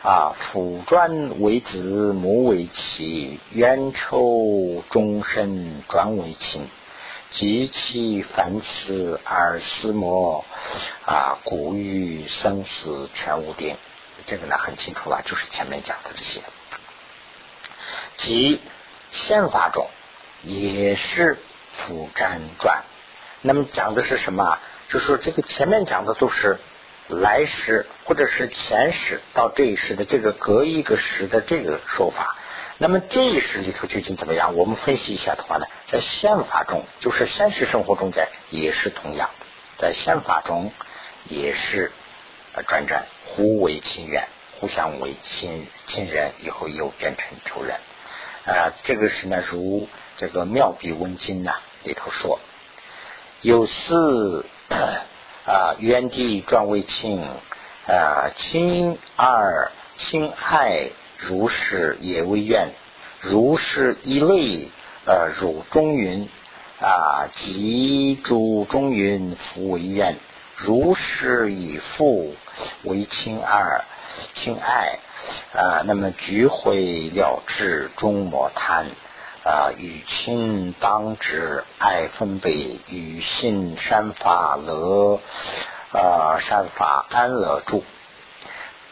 [0.05, 6.69] 啊，父专为子，母为妻，冤仇终身转为亲，
[7.31, 10.45] 及其凡此而思莫
[11.05, 13.77] 啊，故欲生死全无定。
[14.25, 16.41] 这个呢很清楚了，就是前面讲的这些。
[18.17, 18.61] 即
[19.11, 19.89] 宪法中
[20.43, 21.39] 也是
[21.73, 22.85] 辅战转，
[23.43, 24.59] 那么讲的是什么？
[24.89, 26.59] 就是说这个前面讲的都是
[27.09, 32.37] 来时或者是前时到这一时的这个隔一个时的这个说法。
[32.77, 34.57] 那么这一时里头究竟怎么样？
[34.57, 39.31] 我们分析一下的话呢，在宪法中，就是现实生活中间也是同样，
[39.79, 40.73] 在宪法中
[41.25, 41.93] 也是
[42.67, 44.27] 转转互为亲缘，
[44.59, 47.77] 互相为亲亲人，以后又变成仇人。
[48.47, 52.41] 啊，这个是呢，如这个妙笔文经呐里头说，
[53.41, 54.45] 有四
[55.47, 57.27] 啊，原地转为庆
[57.87, 62.69] 啊，亲二亲爱如是也为愿，
[63.21, 64.69] 如是一类
[65.07, 66.29] 呃，如中云
[66.81, 70.17] 啊，即诸中云复为愿，
[70.57, 72.35] 如是以复
[72.83, 73.85] 为亲二
[74.35, 74.99] 亲爱。
[75.53, 78.87] 啊，那么聚会了知终莫贪
[79.45, 85.21] 啊，与亲当知爱分别，与信善法乐
[85.93, 87.85] 啊，善法安乐住。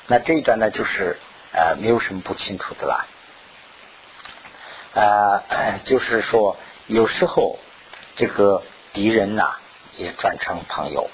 [0.06, 1.18] 那这一段呢，就是
[1.52, 3.06] 呃，没有什么不清楚的啦。
[4.94, 7.58] 啊，就是说，有时候
[8.14, 9.56] 这个敌人呐，
[9.96, 11.08] 也转成朋友；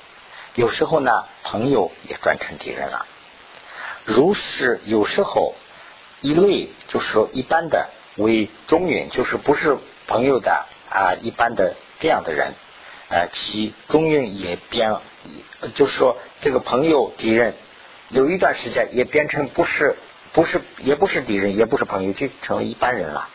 [0.54, 3.07] 有时候呢，朋友也转成敌人了。
[4.09, 5.55] 如是有时候
[6.23, 12.55] 一类就是说一般的为中原，就是不是朋友的啊，一般的这样的人
[13.11, 14.97] 啊，其中原也变，
[15.75, 17.55] 就是说这个朋友敌人
[18.09, 19.97] 有一段时间也变成不是
[20.33, 23.29] 不是也不是敌人也不是朋友，就成为一般人了。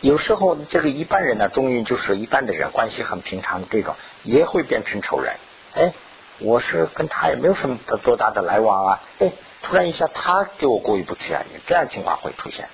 [0.00, 5.32] 有时候这个一般人呢，中原就是一般的人，关系很平常的这种，也会变成仇人。
[5.74, 5.94] 哎。
[6.40, 12.68] 我是跟他也没有什么多大的来往啊，哎，突然一下他给我过意不去啊，这样情况会出现。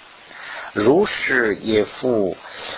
[0.73, 2.37] 如是也复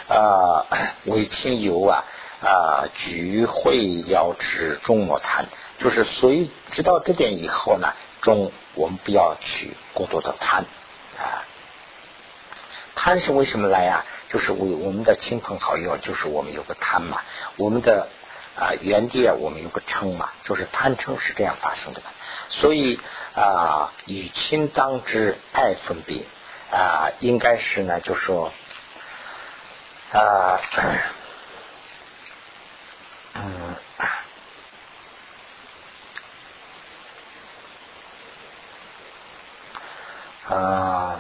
[0.09, 0.67] 啊
[1.05, 2.05] 为亲友啊
[2.43, 5.47] 啊聚会了之终莫贪，
[5.79, 10.65] 就是所以知道这点以后呢，中我们不要去过多的贪
[11.17, 11.47] 啊。
[12.97, 14.05] 贪是为什么来呀？
[14.29, 17.23] 就是为我们的亲朋好友，就是我们有个贪嘛，
[17.57, 18.09] 我们的。
[18.55, 22.03] 啊，原地啊，我们有个称嘛，就是贪称是这样发生的。
[22.51, 23.01] 所以
[23.35, 26.27] 啊，与亲当之爱分别
[26.71, 28.53] 啊，应该是呢，就说
[30.13, 30.61] 啊，
[33.35, 33.75] 嗯
[40.47, 41.19] 啊，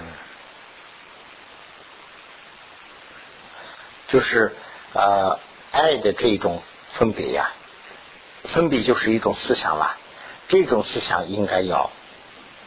[4.09, 4.55] 就是
[4.93, 5.39] 啊，
[5.71, 6.63] 爱的这种。
[6.93, 7.51] 分别呀，
[8.45, 9.97] 分别就是一种思想了。
[10.49, 11.91] 这种思想应该要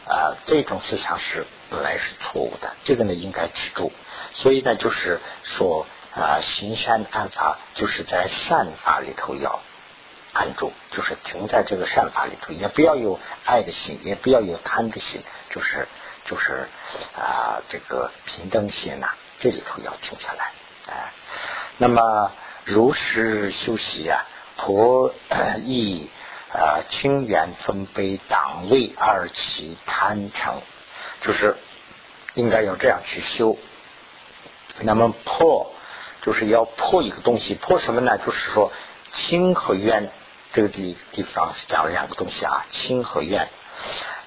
[0.07, 3.91] 啊，这种思想是本来是错误的，这个呢应该止住。
[4.33, 5.85] 所以呢，就是说
[6.15, 9.59] 啊，行善安法，就是在善法里头要
[10.33, 15.87] 安住，就是停在这个善法里头，也不要有爱的心，也不要有贪的心，就是
[16.23, 16.67] 就是
[17.15, 19.09] 啊，这个平等心呐，
[19.39, 20.51] 这里头要停下来。
[20.87, 21.13] 哎，
[21.77, 22.31] 那么。
[22.65, 24.25] 如实修习啊，
[24.57, 25.13] 婆
[25.63, 26.09] 亦
[26.51, 30.61] 啊清源分悲党位二起贪成，
[31.21, 31.57] 就是
[32.33, 33.55] 应该要这样去修。
[34.79, 35.71] 那么破
[36.23, 38.17] 就是要破一个东西，破什么呢？
[38.17, 38.71] 就是说
[39.13, 40.09] 清和怨
[40.51, 43.47] 这个地地方讲了两个东西啊，清和怨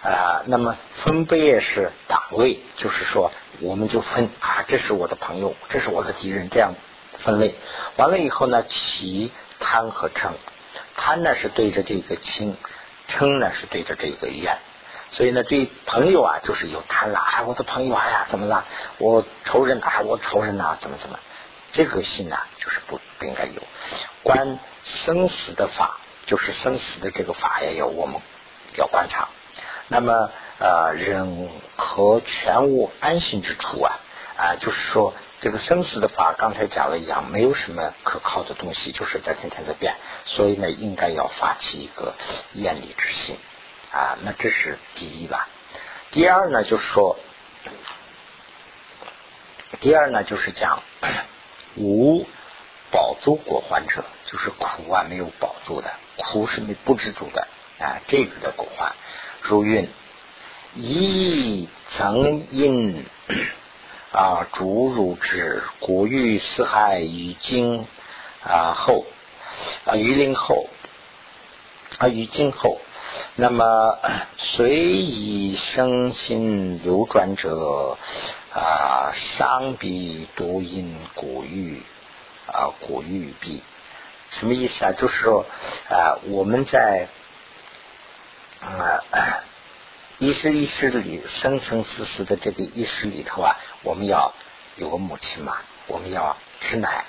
[0.05, 0.43] 啊。
[0.47, 6.75] 那么分悲也是党位，就是说我们就分啊，这是我的朋友，这是我的敌人，这样。
[7.19, 7.55] 分类
[7.97, 10.33] 完了以后呢，起贪和嗔，
[10.97, 12.57] 贪呢是对着这个亲，
[13.09, 14.59] 嗔呢是对着这个怨，
[15.11, 18.65] 所以呢，对朋友啊就是有贪了，啊，我的朋友哎呀怎么了？
[18.99, 21.19] 我仇人啊，我仇人呐，怎么怎么？
[21.73, 23.63] 这个心呢就是不不应该有。
[24.23, 28.21] 观生死的法，就是生死的这个法也要我们
[28.77, 29.29] 要观察。
[29.89, 33.99] 那么呃，人和全无安心之处啊
[34.37, 35.15] 啊，就是说。
[35.41, 42.15] 这个生死的法，刚才讲了一样，没有什么可靠的东西，就是在天天在变，所以呢，应该要发起一个
[42.55, 43.37] 厌离之心
[43.93, 44.19] 啊。
[44.23, 45.49] 那这是第一吧。
[46.11, 47.17] 第二呢，就是说，
[49.79, 50.83] 第二呢，就是讲
[51.77, 52.27] 无
[52.91, 57.47] 保住果患者，就是苦啊没有保住的，苦是没不知足的
[57.79, 58.03] 啊。
[58.09, 58.93] 这个的果患，
[59.41, 59.89] 如云
[60.75, 63.07] 一曾因。
[64.11, 67.87] 啊，主汝之古欲四海于今
[68.43, 69.05] 啊后
[69.85, 70.67] 啊于灵后
[71.99, 72.81] 啊于今后，
[73.37, 73.99] 那么
[74.39, 77.99] 随以生心流转者
[78.55, 81.83] 啊，伤彼多因古欲
[82.47, 83.63] 啊古欲彼，
[84.31, 84.93] 什么意思啊？
[84.93, 85.45] 就是说
[85.91, 87.09] 啊，我们在
[88.61, 89.45] 啊。
[90.19, 94.35] 一生一世里生生死死的这个一世里头啊，我们要
[94.77, 97.05] 有个母亲嘛，我们要吃奶。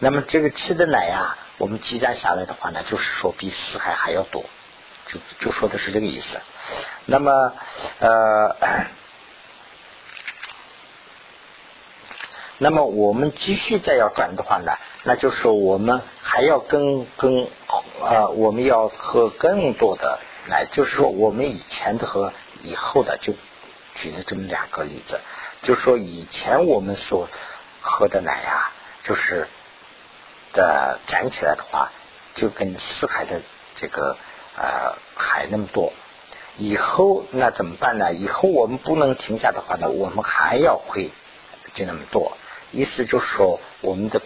[0.00, 4.44] 那么这个吃的奶呀，我们积攒下来的话呢，就是说比死海还要多，
[5.06, 6.40] 就就说的是这个意思。
[7.06, 7.52] 那么
[8.00, 8.56] 呃
[12.58, 14.72] 那么我们继续再要转的话呢，
[15.04, 17.46] 那就是我们还要跟跟
[18.00, 22.32] 啊，我们要喝更多的奶，就是说我们以前的和
[22.62, 23.34] 以后的，就
[23.94, 25.20] 举了这么两个例子，
[25.62, 27.28] 就是说以前我们所
[27.80, 28.70] 喝的奶呀，
[29.02, 29.48] 就是
[30.52, 31.90] 的攒起来的话，
[32.34, 33.42] 就跟四海的
[33.76, 34.16] 这个
[34.56, 35.92] 呃海那么多。
[36.58, 38.12] 以后那怎么办呢？
[38.12, 41.10] 以后我们不能停下的话呢，我们还要会
[41.74, 42.36] 就那么多。
[42.72, 44.20] 意思就是说，我们的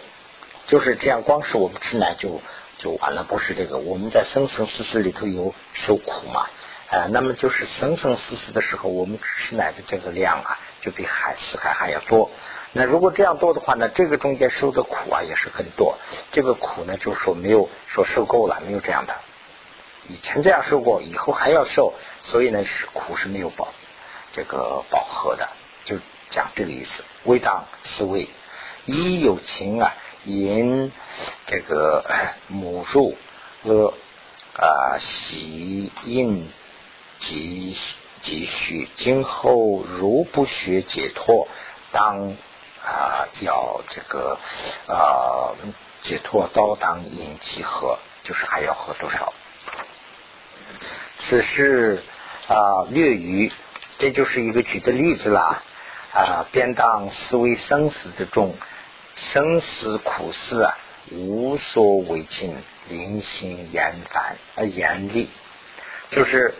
[0.67, 2.41] 就是这样，光是我们吃奶就
[2.77, 3.77] 就完了，不是这个。
[3.77, 6.47] 我们在生生死死里头有受苦嘛，
[6.89, 12.29] 啊，那么就是生生死死的时候，我们吃奶的这个量啊，就比海死海还要多。
[12.73, 15.97] 那如果这样多的话呢，这个中间受的苦啊也是很多。
[16.31, 19.15] 这个苦呢，就是说没有说受够了，没有这样的。
[20.07, 23.69] 以前这样受过，以后还要受，所以呢是苦是没有饱，
[24.31, 25.49] 这个饱和的，
[25.85, 25.97] 就
[26.29, 27.03] 讲这个意思。
[27.23, 28.29] 微当思维，
[28.85, 29.93] 一有情啊，
[30.27, 30.91] 因
[31.45, 32.03] 这个
[32.47, 33.15] 母入
[33.63, 36.49] 阿啊喜应
[37.19, 37.77] 急
[38.21, 41.47] 急需，今后如不学解脱，
[41.91, 42.35] 当
[42.83, 44.37] 啊要这个
[44.87, 45.55] 啊
[46.03, 47.97] 解脱，刀当引其喝？
[48.23, 49.33] 就是还要喝多少？
[51.19, 52.03] 此事
[52.47, 53.51] 啊略于，
[53.97, 55.63] 这就是一个举的例子啦
[56.13, 56.45] 啊！
[56.51, 58.55] 便当思维生死之中，
[59.17, 60.77] 生死苦事啊，
[61.11, 62.55] 无所为尽，
[62.87, 65.29] 临心严烦啊严厉，
[66.11, 66.53] 就是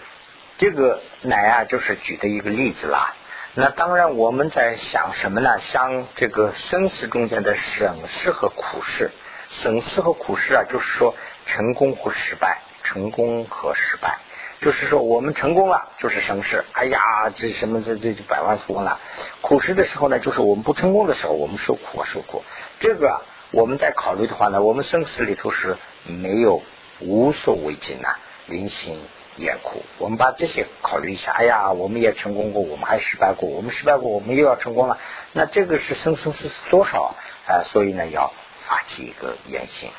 [0.58, 3.14] 这个乃啊，就是举的一个例子啦。
[3.54, 5.60] 那当然我们在想什么呢？
[5.60, 9.12] 想这个生死中间的省事和苦事，
[9.50, 14.20] 省事和苦事啊，就是说成功或失败，成功和失败。
[14.60, 16.66] 就是说，我们成功了，就是生事。
[16.74, 17.00] 哎呀，
[17.36, 19.00] 这什么这这百万富翁了。
[19.42, 22.44] 苦事的时候呢，就是我们不成功的时候，我们受苦受苦。
[22.80, 26.64] 这个我们在考虑的话呢，我们生死里头是没有
[27.00, 28.16] 无所谓尽呐，
[28.48, 29.00] 临行
[29.36, 29.84] 严苦。
[30.00, 31.34] 我们把这些考虑一下。
[31.34, 34.98] 哎呀，我们也成功过，我们还失败过，我们失败过，我们又要成功了。
[35.34, 37.62] 那这个是生生死死多少啊？
[37.64, 39.92] 所以呢，要发起一个言行。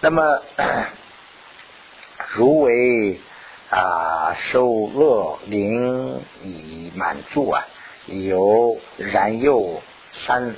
[0.00, 0.40] 那么。
[2.36, 3.20] 如为
[3.70, 7.64] 啊受乐灵以满足啊，
[8.06, 9.80] 有然又
[10.10, 10.56] 三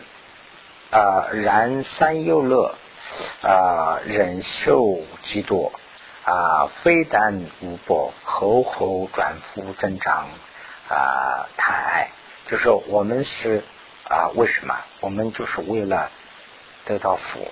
[0.90, 2.74] 啊然三又乐
[3.42, 5.70] 啊忍受极多
[6.24, 10.28] 啊非但无薄，喉喉转复增长
[10.88, 12.08] 啊贪爱，
[12.46, 13.62] 就是我们是
[14.08, 14.78] 啊为什么？
[15.00, 16.10] 我们就是为了
[16.86, 17.46] 得到福，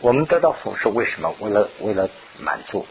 [0.00, 1.32] 我们得到福是为什么？
[1.38, 2.10] 为了为了
[2.40, 2.84] 满足。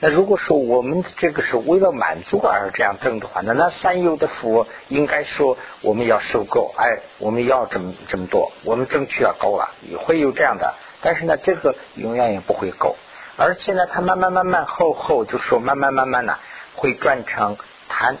[0.00, 10.74] 那如果说我们这个是为了满足而这样挣的话，那那三有的福应该说我们要受够，哎，我们要这么这么多，我们争取要够了，也会有这样的。
[11.00, 12.96] 但是呢，这个永远也不会够，
[13.36, 16.38] 而且呢，它慢慢慢慢后后就说慢慢慢慢呢
[16.76, 17.56] 会转成
[17.88, 18.18] 贪，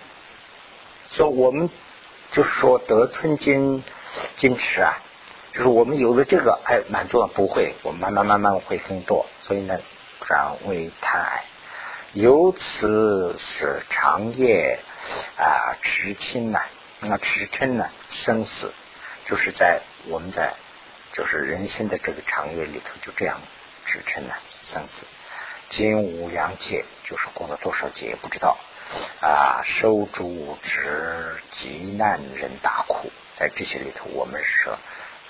[1.06, 1.70] 所以我们
[2.32, 3.84] 就是说得寸金
[4.36, 4.98] 金尺啊，
[5.52, 9.78] 就是我们有了这个，哎，满足了不会，我们慢慢慢慢会更多，所以呢
[10.26, 11.44] 转为贪爱。
[12.14, 14.80] 由此使长夜
[15.36, 16.60] 啊持亲呐，
[17.00, 18.72] 那持嗔呢生死，
[19.26, 20.54] 就是在我们在
[21.12, 23.42] 就是人生的这个长夜里头，就这样
[23.84, 24.32] 持嗔呢
[24.62, 25.04] 生死。
[25.68, 28.56] 今五阳界就是过了多少劫也不知道
[29.20, 34.70] 啊，受诸之极难忍大苦，在这些里头，我们是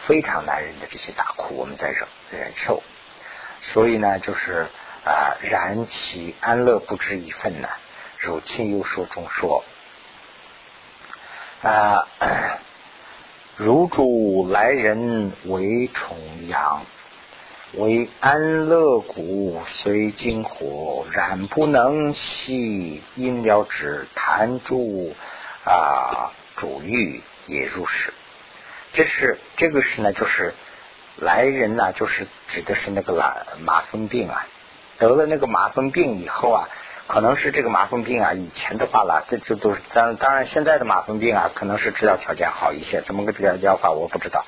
[0.07, 2.85] 非常难忍的这些大苦，我们在忍忍受。
[3.61, 4.69] 所以呢，就是。
[5.09, 7.69] 啊，然其安乐不止一份呢。
[8.19, 9.65] 如亲友说中说，
[11.63, 12.07] 啊，
[13.57, 16.85] 如主来人为重阳，
[17.73, 25.15] 为安乐谷虽金火，然不能息因了之弹珠
[25.65, 28.13] 啊，主欲也入室。
[28.93, 30.53] 这是这个是呢，就是
[31.17, 33.35] 来人呢，就是指的是那个马
[33.65, 34.47] 马蜂病啊。
[34.99, 36.69] 得了那个麻风病以后啊，
[37.07, 44.45] 可能是这个麻风病啊，以前的话了，这这都是当当然现在的麻风病啊，可能是治疗条件好一些，怎么个治疗疗法我不知道。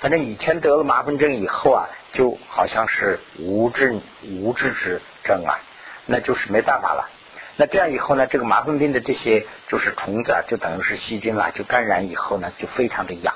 [0.00, 5.60] 反正以前得了麻风症以后啊，就好像是无治无治之症啊，
[6.06, 7.08] 那就是没办法了。
[7.56, 13.34] 那这样以后呢，这个麻风病的这些就是虫子啊，就等于是细菌了，就感染以后呢，就非常的痒。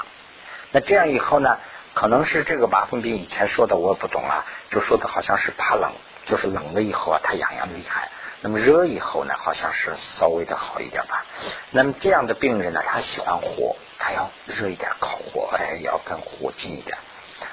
[0.73, 1.59] 那这样以后呢，
[1.95, 5.93] 可能是这个麻风病以前说的我也不懂啊，就说的好像是怕冷。
[6.27, 8.11] 就是冷了以后啊，它痒痒的厉害。
[8.43, 11.25] 那么热以后呢，好像是稍微的好一点吧。
[11.71, 16.99] 那么这样的病人呢，他喜欢火，他要热一点烤火，哎，要跟火近一点。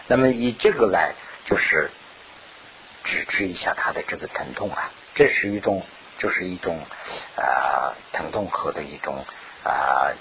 [0.08, 1.14] 那么以这个来
[1.46, 1.90] 就是
[3.04, 5.86] 止止一下他的这个疼痛啊，这是一种
[6.18, 6.80] 就是一种
[7.38, 9.26] 啊疼痛和的一种
[9.64, 10.12] 啊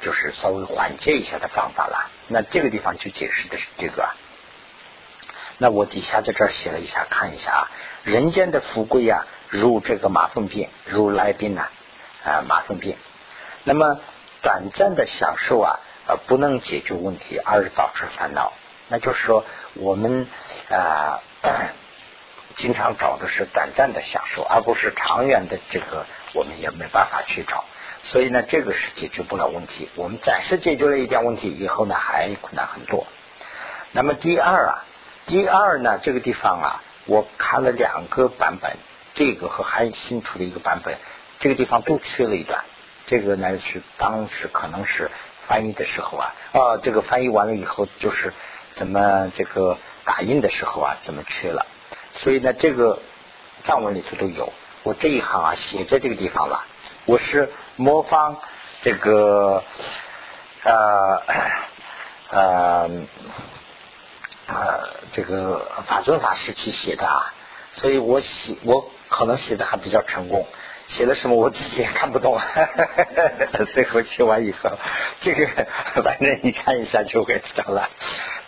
[0.00, 2.10] 就是稍微缓解一下的方法了。
[2.28, 4.10] 那这个地方就解释的是这个。
[5.56, 7.70] 那我底下在这儿写了一下，看一下啊，
[8.04, 11.68] 人间的富贵啊，如这个马粪病，如来病呐，
[12.24, 12.96] 啊马粪病。
[13.64, 14.00] 那么
[14.42, 18.52] 短暂的享受啊，呃不能解决问题，而是导致烦恼。
[18.88, 19.44] 那就是说，
[19.74, 20.26] 我们
[20.70, 21.20] 啊
[22.56, 27.64] 经常找的是短暂的享受，而不是长远的这个，我们也没办法去找。
[28.02, 29.90] 所以呢，这个是解决不了问题。
[29.94, 33.06] 我们暂时解决了一点问题，以后呢还困难很多。
[33.92, 34.84] 那么第二啊。
[35.26, 38.76] 第二呢，这个地方啊，我看了两个版本，
[39.14, 40.96] 这个和还新出的一个版本，
[41.40, 42.64] 这个地方都缺了一段。
[43.08, 45.10] 这个呢是当时可能是
[45.48, 48.32] 翻译的时候啊，啊，这个翻译完了以后就是
[48.76, 51.66] 怎么这个打印的时候啊，怎么缺了？
[52.14, 53.00] 所以呢，这个
[53.64, 54.52] 藏文里头都有。
[54.84, 56.64] 我这一行啊写在这个地方了。
[57.06, 58.36] 我是模仿
[58.82, 59.64] 这个
[60.62, 61.22] 呃
[62.28, 62.88] 呃。
[64.50, 64.80] 啊，
[65.12, 67.32] 这个法尊法时期写的啊，
[67.72, 70.44] 所以我写我可能写的还比较成功，
[70.88, 72.36] 写了什么我自己也看不懂，
[73.72, 74.72] 最后写完以后，
[75.20, 75.46] 这个
[76.02, 77.88] 反正你看一下就会知道了。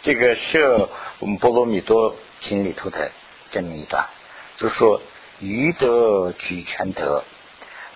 [0.02, 0.88] 这个是
[1.20, 3.12] 我们波罗蜜多经里头的
[3.52, 4.06] 这么一段，
[4.56, 5.00] 就是说
[5.38, 7.22] 余德举全德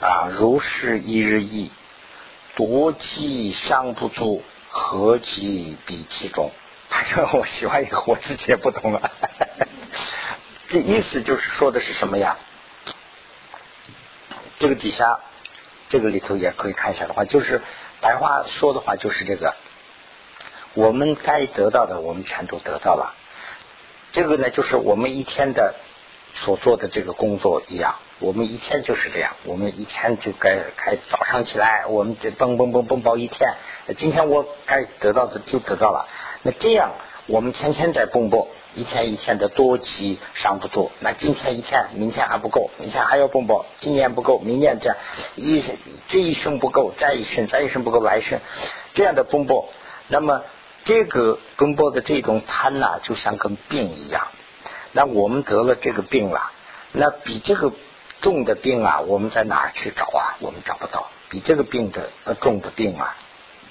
[0.01, 1.73] 啊，如是一日益，
[2.55, 6.53] 多积伤不足，何及比其中？
[6.89, 9.11] 反正我喜欢以后，我自己也不懂了。
[10.69, 12.37] 这意思就是说的是什么呀？
[14.59, 15.21] 这个底下，
[15.89, 17.61] 这个里头也可以看一下的话，就是
[18.01, 19.55] 白话说的话就是这个：
[20.75, 23.15] 我们该得到的，我们全都得到了。
[24.13, 25.75] 这个呢，就是我们一天的
[26.35, 27.97] 所做的这个工作一样。
[28.19, 33.51] 我们一天就是这样，我们一天就该开早上起来，我们这蹦蹦蹦蹦蹦一天。
[33.99, 36.09] 今天我该得到的就得到了。
[36.43, 36.93] 那这样，
[37.27, 40.91] 我们天天在蹦蹦，一天一天的多积伤不足。
[41.01, 44.97] 那今天一天，明天还不够，明天还要蹦蹦，今年不够，明年这样
[45.35, 45.63] 一
[46.09, 48.41] 这一生不够，再一生，再一生不够，来生
[48.95, 49.67] 这样的蹦蹦。
[50.09, 50.43] 那么
[50.85, 54.29] 这个奔波的这种贪呐，就像跟病一样。
[54.93, 56.51] 那我们得了这个病了，
[56.93, 57.73] 那比这个。
[58.21, 60.37] 重的病啊，我们在哪儿去找啊？
[60.41, 63.17] 我们找不到比这个病的呃重的病啊，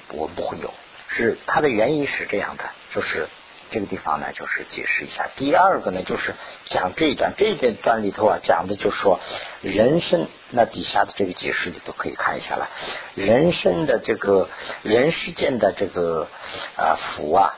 [0.10, 0.74] 我们不会有。
[1.08, 3.30] 是它的原因是这样的，就是
[3.70, 5.30] 这个地方呢，就是解释一下。
[5.36, 6.36] 第二个呢，就是
[6.66, 9.20] 讲这一段，这一段里头啊，讲的就是说
[9.62, 12.70] 人生那底下的这个解释你都可以看一下了。
[13.14, 14.50] 人生的这个
[14.84, 16.28] 人世间的这个
[16.76, 17.56] 啊福啊，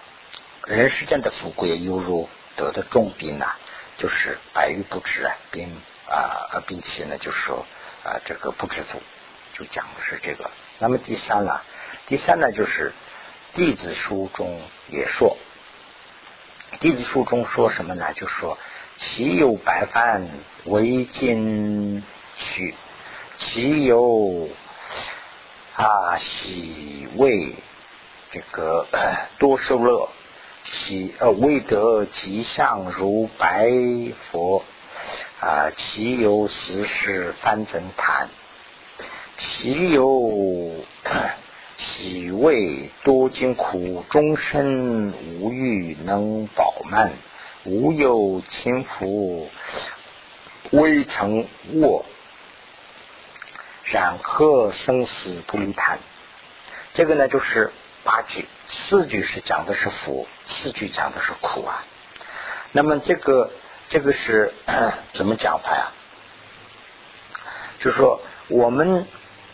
[0.65, 3.55] 人世间的富贵犹如得的重病呐，
[3.97, 5.75] 就是百欲不止啊，并。
[6.09, 7.65] 啊，并且呢，就是说
[8.03, 9.01] 啊，这个不知足，
[9.53, 10.49] 就讲的是这个。
[10.79, 11.59] 那么第三呢，
[12.05, 12.93] 第三呢，就是
[13.55, 15.37] 《弟子书》中也说，
[16.79, 18.13] 《弟子书》中说什么呢？
[18.13, 18.57] 就说
[18.95, 20.27] 其有白饭
[20.65, 22.03] 为金
[22.35, 22.73] 取，
[23.37, 24.49] 其有
[25.75, 27.53] 啊喜为
[28.31, 28.87] 这个
[29.39, 30.09] 多受乐，
[30.63, 33.69] 喜呃未得吉祥如白
[34.31, 34.63] 佛。
[35.39, 38.27] 啊，其有时是翻成谈，
[39.37, 40.83] 其有
[41.77, 47.13] 喜味多经苦，终身无欲能饱满，
[47.65, 49.51] 无有轻浮
[50.71, 52.03] 微成卧，
[53.83, 55.99] 然何生死不离谈？
[56.95, 57.71] 这个呢，就是
[58.03, 61.85] 八句，四句是讲的是福，四句讲的是苦啊。
[62.71, 63.51] 那么这个。
[63.89, 64.53] 这个是
[65.13, 65.91] 怎么讲法呀？
[67.79, 69.05] 就说，我们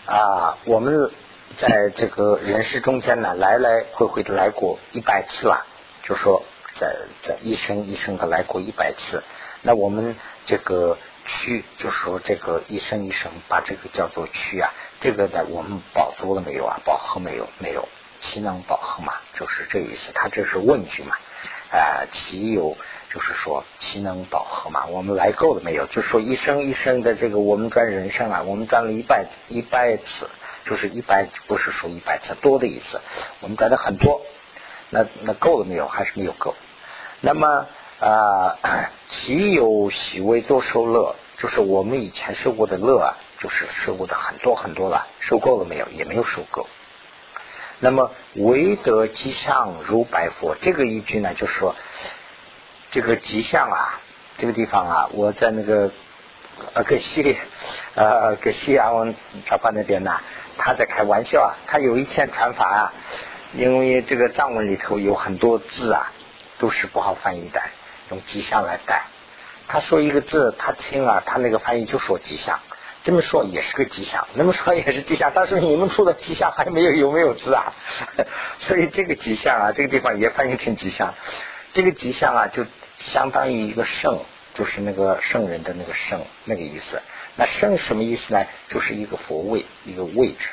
[0.07, 1.11] 啊，我们
[1.57, 5.65] 在这个人世中间呢，来来回回的来过一百次了。
[6.01, 6.43] 就说，
[6.79, 9.23] 在在一生一生的来过一百次。
[9.61, 10.15] 那我们
[10.47, 14.71] 这个区，就是说这个一生一生，把这个叫做区啊。
[14.99, 16.81] 这个呢，我们饱足了没有啊？
[16.83, 17.47] 饱和没有？
[17.59, 17.87] 没有，
[18.21, 19.13] 岂能饱和嘛？
[19.35, 20.11] 就是这意思。
[20.13, 21.15] 他这是问句嘛？
[21.71, 22.75] 啊，岂有？
[23.13, 24.87] 就是说，其能饱和嘛？
[24.87, 25.85] 我们来够了没有？
[25.85, 30.27] 就说一生一生的这个，我们转人生啊，我们转了一百一百次，
[30.65, 32.99] 就是一百，不是说一百次多的意思。
[33.39, 34.21] 我们转的很多，
[34.89, 35.87] 那那够了没有？
[35.87, 36.55] 还是没有够。
[37.21, 37.67] 那么
[37.99, 38.57] 啊，
[39.09, 45.87] 其有喜为多受乐，就是我们以前受过的乐啊，就是受过的很多很多了，受够了没有？
[45.91, 46.67] 也没有受够。
[47.79, 51.75] 那么唯得吉祥如白佛，这个一句呢，就是说
[52.93, 53.99] 这个吉祥啊，
[54.37, 55.89] 这个地方啊，我在那个
[56.75, 57.35] 呃格西
[57.95, 59.15] 呃格西阿文
[59.47, 60.21] 茶巴那边呢，
[60.59, 62.93] 他在开玩笑啊，他有一天传法啊，
[63.53, 66.11] 因为这个藏文里头有很多字啊，
[66.59, 67.59] 都是不好翻译的，
[68.11, 69.05] 用吉祥来代。
[69.67, 72.59] 他说一个字，他听啊，他那个翻译就说吉祥，
[73.03, 75.31] 这么说也是个吉祥，那么说也是吉祥。
[75.33, 77.73] 但是你们说的吉祥还没有有没有字啊？
[78.59, 81.15] 所以这个吉祥啊，这个地方也翻译成吉祥。
[81.73, 82.65] 这个吉祥啊，就
[82.97, 84.19] 相当于一个圣，
[84.53, 87.01] 就是那个圣人的那个圣那个意思。
[87.35, 88.45] 那圣什么意思呢？
[88.69, 90.49] 就是一个佛位，一个位置，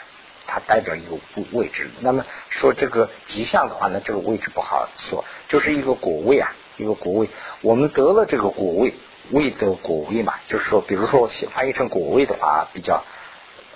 [0.47, 1.19] 它代表一个
[1.53, 1.91] 位置。
[2.01, 6.55] 那么说这个吉祥的话呢，这个位置不好说，就是一个果位啊。
[6.77, 7.29] 一个果位，
[7.61, 8.95] 我们得了这个果位，
[9.33, 13.05] 未得果位嘛，就是说，比如说翻译成果位的话，比较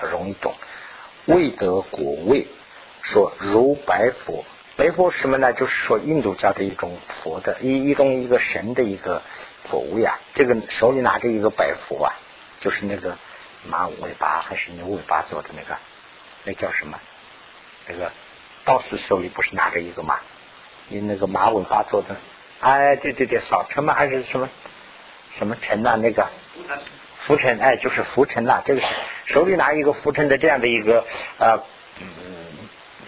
[0.00, 0.54] 容易懂。
[1.26, 2.46] 未得果位，
[3.02, 5.52] 说如白佛，白佛什么呢？
[5.52, 9.22] 就是说印度教的一种佛的一一种一个神的一个
[9.64, 10.18] 佛位啊。
[10.34, 12.12] 这个手里拿着一个白佛啊，
[12.58, 13.16] 就是那个
[13.68, 15.78] 马尾巴还是牛尾巴做的那个，
[16.44, 16.98] 那叫什么？
[17.86, 18.10] 那个
[18.64, 20.18] 道士手里不是拿着一个吗？
[20.88, 22.16] 你那个马尾巴做的。
[22.60, 23.94] 哎，对对对，扫尘吗？
[23.94, 24.48] 还是什么
[25.30, 25.96] 什么尘呐？
[25.96, 26.26] 那个
[27.20, 28.60] 浮尘，哎，就是浮尘呐。
[28.64, 28.82] 这个
[29.26, 31.04] 手里拿一个浮尘的这样的一个
[31.38, 31.62] 呃
[32.00, 32.06] 嗯，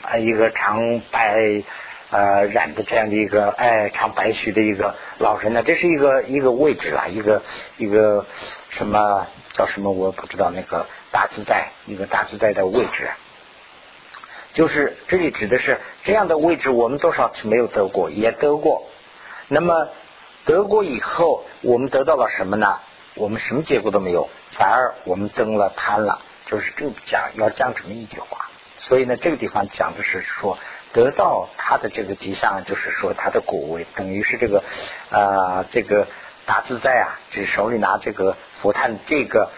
[0.06, 1.62] 啊一个长白
[2.10, 7.42] 呃染的这样的一个哎长白须的一个老人呢，这是一个一个位置啦，一个
[7.76, 8.26] 一个
[8.68, 13.10] 什么叫什么我不知道，那个大自在一个大自在的位置，
[14.52, 18.88] 就是这里指的是这样的位置，我们多少次没有得过，也得过。
[19.48, 19.88] 那么
[20.44, 22.78] 得过以后，我们得到了什么呢？
[23.14, 26.20] 我们什么结果都没有，反而我们增了贪了。
[26.44, 28.45] 就是这讲要讲这么一句话。
[28.86, 30.58] 所以呢，这个地方讲的是说，
[30.92, 34.62] 得到他的这个吉祥，就是说他的果位，等于是这个
[35.10, 36.06] 啊，这个
[36.46, 39.50] 大自在啊，就手里拿这个佛炭，这个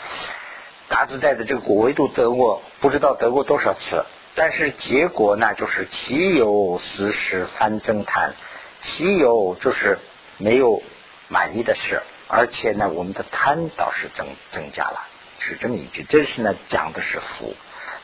[0.88, 4.06] 大自在的这个果位都得过，不知道得过多少次。
[4.34, 8.34] 但是结果呢，就是岂有死时翻增贪。
[8.80, 9.98] 其有就是
[10.38, 10.82] 没有
[11.28, 15.04] 满意的事，而且呢，我们的贪倒是增增加了，
[15.40, 16.02] 是这么一句。
[16.08, 17.54] 这是呢讲的是福，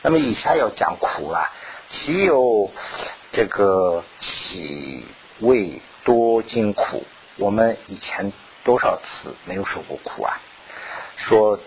[0.05, 1.51] 那么以下要讲苦了。
[1.89, 2.69] 其有
[3.31, 5.03] 这个喜
[5.39, 7.03] 味多经苦，
[7.37, 8.31] 我们以前
[8.63, 10.39] 多少次没有受过苦啊？
[11.15, 11.59] 说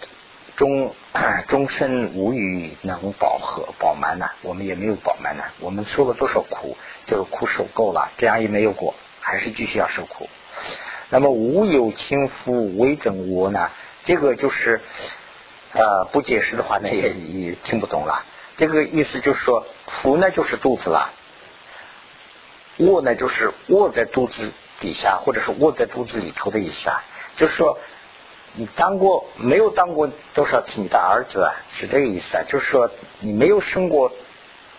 [0.55, 0.95] 终
[1.49, 4.31] 终身无余能饱和饱满呢？
[4.43, 5.43] 我们也没有饱满呢。
[5.59, 6.77] 我们受了多少苦？
[7.07, 8.95] 这个苦受够了，这样也没有过。
[9.19, 10.31] 还是继续要受苦。
[11.11, 13.73] 那么无有亲夫为整我呢？
[14.05, 14.81] 这个就是
[15.73, 18.25] 呃不解释的话呢也也听不懂了。
[18.57, 21.11] 这个意思就是说，福呢就是肚子了，
[22.79, 27.05] 卧呢就是卧在肚子底下，或者是卧在肚子里头的意思啊。
[27.37, 27.79] 就是说，
[28.55, 31.55] 你当过没有当过多少次你的儿子啊？
[31.71, 32.43] 是这个意思啊。
[32.47, 32.91] 就是说，
[33.21, 34.13] 你没有生过。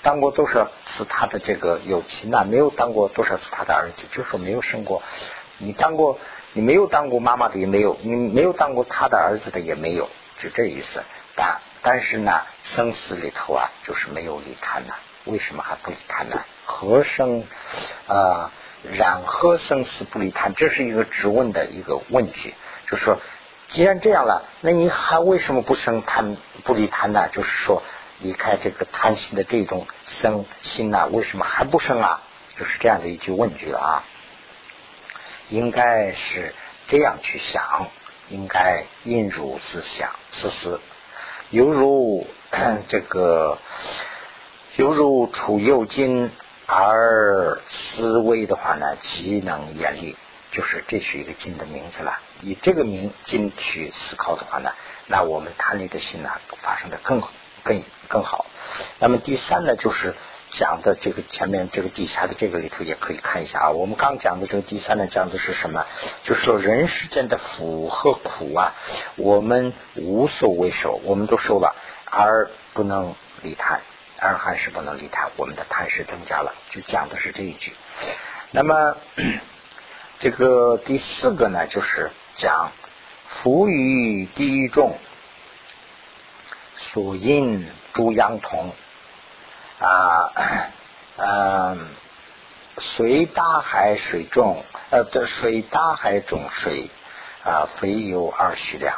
[0.02, 2.46] 当过多少次他的这个友情呢？
[2.46, 5.04] 没有当过多少次他的儿子，就是说没有生过。
[5.58, 6.18] 你当过，
[6.54, 10.08] 你没有当过妈妈的也没有，你没有当过他的儿子的也没有，
[10.40, 11.04] 就这意思。
[11.36, 14.96] 但但是呢，生死里头啊，就是没有离贪呢。
[15.26, 16.44] 为什么还不离贪呢？
[16.66, 17.44] 何生
[18.08, 18.52] 啊？
[18.84, 20.56] 然何生死不离贪？
[20.56, 22.56] 这是一个质问的一个问句。
[22.88, 23.20] 就是说，
[23.68, 27.28] 既然这样了，那你还为什么不生贪不离贪呢？
[27.30, 27.84] 就是说。
[28.22, 32.22] 离开这个贪心的这种生心呢，为什么还不生啊？
[32.54, 34.04] 就是这样的一句问句啊。
[35.48, 36.54] 应该是
[36.90, 37.88] 这样去想，
[38.30, 40.80] 应该应如思想，思思，
[41.50, 42.28] 犹如
[42.88, 43.58] 这个，
[44.78, 46.32] 犹如处右金
[46.66, 50.16] 而思微的话呢，极能严厉。
[50.52, 52.20] 就是这是一个金的名字了。
[52.42, 54.72] 以这个名经去思考的话呢，
[55.06, 57.22] 那我们贪利的心呢，发生的更
[57.64, 57.84] 更。
[58.08, 58.48] 更好。
[58.98, 60.16] 那么第三呢，就是
[60.52, 63.70] 讲的这个前面这个底下的这个里头也可以看一下啊。
[63.70, 65.86] 我们刚讲的这个第三呢，讲的是什么？
[66.24, 68.74] 就是说人世间的福和苦啊，
[69.16, 71.76] 我们无所谓受，我们都受了，
[72.06, 73.82] 而不能离贪，
[74.20, 76.54] 而还是不能离贪，我们的贪是增加了。
[76.70, 77.74] 就讲的是这一句。
[78.52, 78.98] 那么
[80.20, 82.72] 这个第四个呢，就是讲
[83.28, 84.98] 福于第一众
[86.76, 87.68] 所因。
[87.92, 88.72] 诸阳同
[89.80, 90.32] 啊，
[91.18, 91.88] 嗯，
[92.78, 96.90] 随大海水重，呃，对，水大海中水
[97.44, 98.96] 啊，肥有二虚量。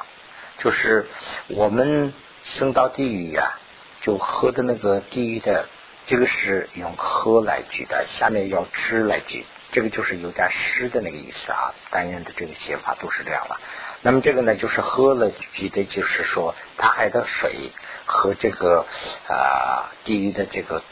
[0.57, 1.07] 就是
[1.47, 2.13] 我们
[2.43, 3.59] 升到地狱呀，
[4.01, 5.67] 就喝的那个地狱的，
[6.05, 11.73] 这个是用喝来举的，下面要吃来举，这个就是有点湿的那个意思啊。
[11.89, 13.59] 单元的这个写法都是这样了。
[14.01, 17.71] 那么这个呢，就是喝了举的，就是说大海的水
[18.05, 18.85] 和这个
[19.27, 20.83] 啊地狱的这个。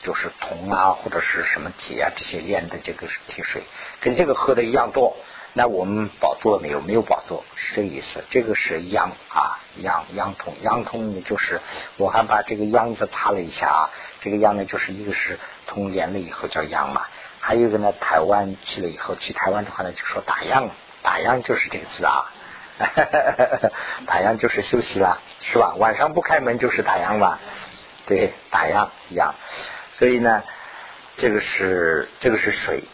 [0.00, 3.64] 就是铜啊，或者是什么铁啊，这些炼的这个铁水，
[4.00, 5.16] 跟这个喝的一样多。
[5.54, 8.22] 那我们宝座没有，没有宝座，是这个意思。
[8.30, 11.60] 这个是央啊，央央通，央通呢就是
[11.96, 13.90] 我还把这个央字擦了一下啊。
[14.20, 17.08] 这个央呢就是一个是通连了以后叫央嘛，
[17.40, 20.68] 还有一个呢台湾去了以后去台湾的话呢就说打烊，
[21.02, 22.30] 打烊就是这个字啊，
[24.06, 25.74] 打烊就是休息了，是吧？
[25.76, 27.40] 晚上不开门就是打烊吧？
[28.06, 29.34] 对，打烊一样。
[29.92, 30.42] 所以呢，
[31.16, 32.84] 这个是这个是水。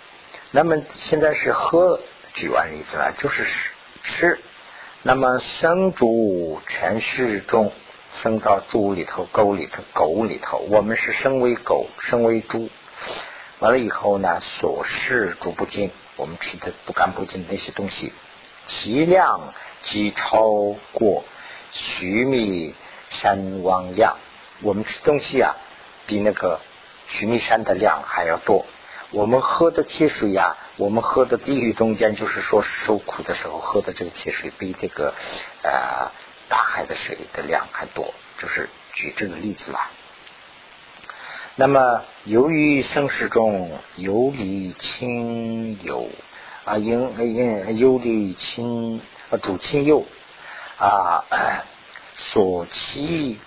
[0.51, 2.01] 那么现在是喝，
[2.33, 3.47] 举完例子了，就是
[4.03, 4.39] 吃。
[5.03, 7.73] 那么生主全是中，
[8.23, 10.59] 生到猪里头、沟里头、狗里头。
[10.71, 12.71] 我们是生为狗，生为猪。
[13.59, 18.13] 完了以后呢，所食煮不尽，我们吃的不干不净那些东西，
[18.67, 21.25] 其量即超过
[21.71, 22.75] 须弥
[23.11, 24.17] 山汪量。
[24.63, 25.55] 我们吃东西啊，
[26.07, 26.61] 比那个。
[27.07, 28.65] 须弥山的量还要多，
[29.11, 35.13] 我们喝的铁水呀，我们喝的地狱中间，就是说受苦的时候喝的这个铁水，比这个
[35.63, 36.11] 呃
[36.49, 39.91] 大海的水的量还多，就是举这个例子啦。
[41.57, 46.09] 那么由于生世中有离亲友
[46.65, 49.01] 啊，因因有离亲
[49.31, 50.05] 啊主亲友
[50.79, 51.25] 啊
[52.17, 53.39] 所起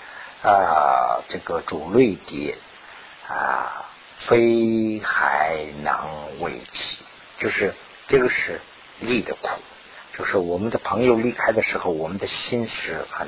[0.44, 2.56] 啊这个主类碟。
[3.30, 7.00] 啊，非还能为其，
[7.38, 7.76] 就是
[8.08, 8.62] 这个是
[9.02, 9.50] 离的苦，
[10.14, 13.28] 就是我们的朋友离开的时候，我们的心是很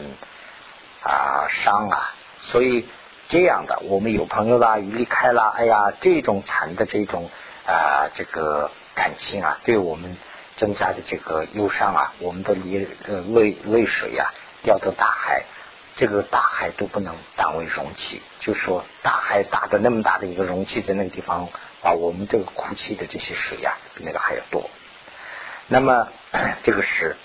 [1.04, 2.88] 啊伤啊，所以
[3.28, 7.30] 这样的，我们有朋友啦，一离开了，哎呀，这种惨的这种
[7.68, 10.18] 啊这个感情啊，对我们
[10.56, 14.34] 增加的这个忧伤啊，我们的泪呃泪泪水呀，
[14.64, 15.44] 掉到大海。
[15.96, 21.50] 这个大海都不能当为容器，就说大海大的那么大的一个容器，在那个地方
[21.82, 24.70] 把我们这个哭泣的这些水呀，比那个还要多。
[25.68, 26.08] 那么
[26.64, 27.18] 这个是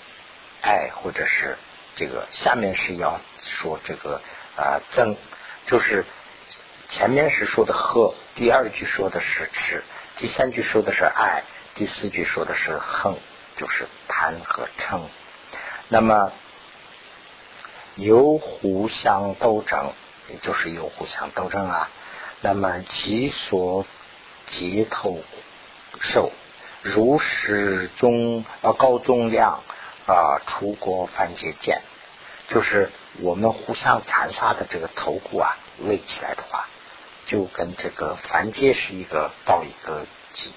[0.61, 1.57] 爱，或者是
[1.95, 4.21] 这个下面是要说这个
[4.57, 5.15] 啊憎，
[5.65, 6.03] 就是
[6.89, 9.85] 前面是说的喝，第二句说的是吃，
[10.17, 11.43] 第三句说的是爱，
[11.75, 13.15] 第四句说的是恨，
[13.55, 15.01] 就是贪和嗔。
[15.89, 16.31] 那么。
[17.97, 19.93] 有互相斗争，
[20.27, 21.89] 也就是有互相斗争啊。
[22.41, 23.85] 那么其所
[24.47, 25.23] 接头
[26.01, 26.33] 受
[26.81, 29.63] 如实中啊高重量
[30.05, 31.83] 啊出国反节剑，
[32.49, 36.67] 就是我们互相残杀的这个头骨啊，累起来的话，
[37.25, 40.49] 就跟这个凡界是一个到一个阶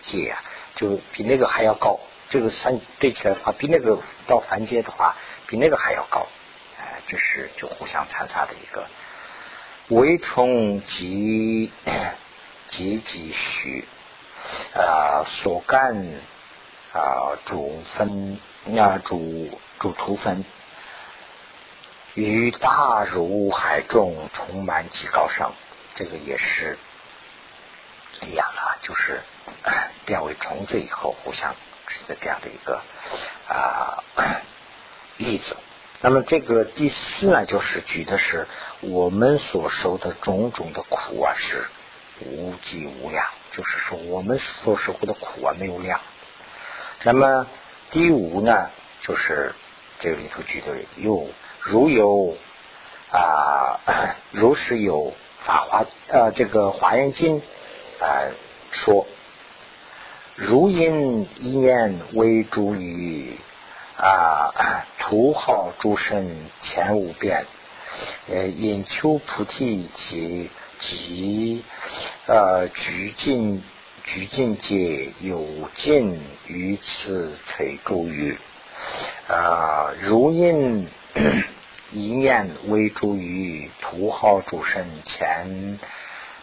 [0.00, 0.42] 阶啊，
[0.76, 1.98] 就比那个还要高。
[2.28, 3.98] 这个三对起来的话，比那个
[4.28, 5.16] 到凡阶的话，
[5.48, 6.26] 比那个还要高。
[6.78, 8.86] 哎这是就互相残杀的一个
[9.88, 11.72] 微虫及
[12.68, 13.84] 及几许
[14.74, 15.96] 啊所干
[16.92, 18.38] 啊主分
[18.76, 19.48] 啊主
[19.78, 20.44] 主图分
[22.14, 25.52] 与大如海中充满极高声，
[25.94, 26.76] 这个也是
[28.20, 29.20] 这样的，就是
[30.04, 31.54] 变为虫子以后互相
[31.86, 32.82] 是这样的一个
[33.48, 34.04] 啊
[35.16, 35.56] 例子。
[36.00, 38.46] 那么这个第四呢，就是举的是
[38.80, 41.66] 我们所受的种种的苦啊，是
[42.20, 46.00] 无计无量，就是说我们所受过的苦啊没有量。
[47.02, 47.46] 那么
[47.90, 48.70] 第五呢，
[49.02, 49.54] 就是
[49.98, 52.36] 这里头举的有如有
[53.10, 53.80] 啊，
[54.30, 55.14] 如是有
[55.44, 57.42] 法华呃这个华严经
[58.00, 58.30] 啊
[58.70, 59.06] 说，
[60.34, 63.38] 如因一念为诸于。
[63.98, 64.52] 啊，
[65.00, 67.46] 土豪诸身前五遍，
[68.28, 71.64] 呃，引求菩提及及
[72.26, 73.62] 呃，具尽
[74.04, 78.36] 具尽界有尽于此垂诸于
[79.28, 80.88] 啊，如因
[81.90, 85.78] 一念为诸于土豪诸身前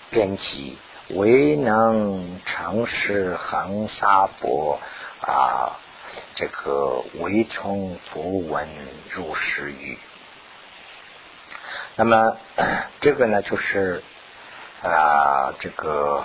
[0.09, 0.79] 遍集，
[1.09, 4.79] 唯能成事恒沙佛
[5.21, 5.79] 啊。
[6.35, 8.69] 这个唯从佛闻
[9.09, 9.97] 入是语，
[11.95, 12.37] 那么
[13.01, 14.03] 这个呢，就是
[14.83, 16.23] 啊，这个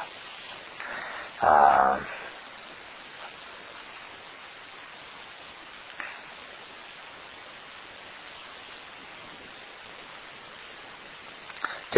[1.40, 2.00] 啊，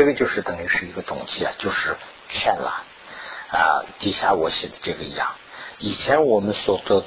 [0.01, 1.95] 这个就是等于是一个总结啊，就是
[2.31, 2.87] 欠了
[3.51, 3.85] 啊。
[3.99, 5.35] 底下我写的这个一样，
[5.77, 7.05] 以前我们所得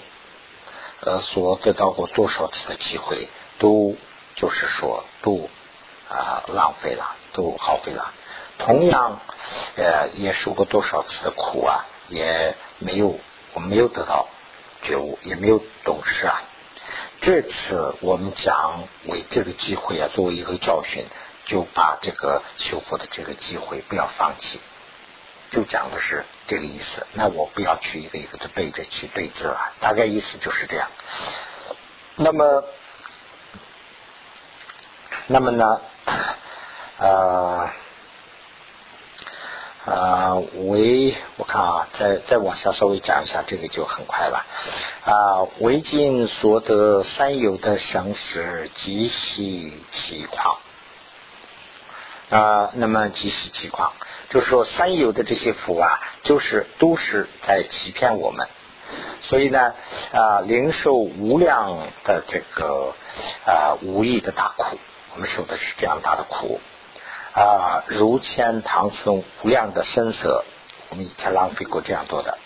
[0.99, 3.97] 呃所得到过多少次的机会，都
[4.35, 5.49] 就是说都
[6.07, 8.13] 啊浪费了，都耗费了。
[8.59, 9.21] 同样
[9.75, 13.19] 呃也受过多少次的苦啊，也没有
[13.55, 14.27] 我没有得到
[14.83, 16.43] 觉悟，也没有懂事啊。
[17.21, 21.05] 这次我们讲为这个机会啊，作为一个教训，
[21.45, 24.59] 就把这个修复的这个机会不要放弃，
[25.51, 27.05] 就讲的是这个意思。
[27.13, 30.89] 那我不要去一个一个的背着去对字了，大概意思就是这样。
[32.15, 32.63] 那么，
[35.27, 35.81] 那么呢，
[36.97, 37.69] 呃。
[39.85, 44.45] 啊，为我看啊，再再往下稍微讲一下，这个就很快了。
[45.03, 50.57] 啊，为今所得三有的生死极其奇况。
[52.33, 53.93] 啊，那么极其奇况，
[54.29, 58.47] 就是说三有的这些福啊，就是都是在欺骗我们。
[59.21, 59.73] 所以呢，
[60.11, 62.95] 啊，领受无量的这个
[63.45, 64.77] 啊无意的大苦，
[65.13, 66.59] 我们受的是这样大的苦。
[67.35, 70.45] 啊，如千唐僧无量的声色，
[70.89, 72.37] 我们以前浪费过这样多的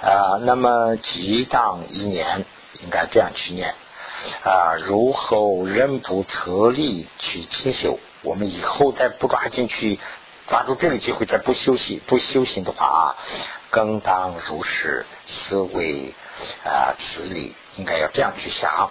[0.00, 0.38] 啊。
[0.42, 2.44] 那么几当一年，
[2.84, 3.74] 应该这样去念
[4.44, 4.74] 啊。
[4.84, 9.98] 如后仍不特立去清修，我们以后再不抓进去
[10.48, 13.16] 抓住这个机会，再不休息不修行的话啊，
[13.70, 16.14] 更当如是思维
[16.64, 18.90] 啊，此理应该要这样去想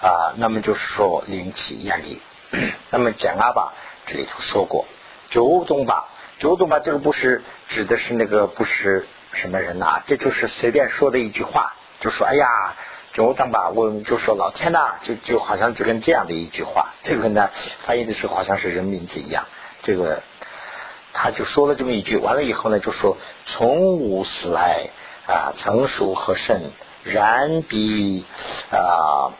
[0.00, 0.34] 啊。
[0.36, 2.22] 那么就是说灵气眼力，
[2.90, 3.74] 那么讲阿吧。
[4.06, 4.84] 这里头说过，
[5.30, 6.08] 九东吧，
[6.38, 12.46] 九东吧，这个不是指的是那个不是什么人呐，这就是随便说的一句话，就说哎呀，
[13.14, 17.48] 九东吧，我们就说老天呐，就就好像就跟这样的一句话，这个呢
[17.84, 19.46] 翻译的是好像是人名字一样，
[19.82, 20.22] 这个
[21.14, 24.90] 他就说了这么一句，完了以后呢就说从无死来
[25.26, 26.60] 啊，成熟和甚，
[27.04, 28.26] 然比
[28.70, 29.32] 啊。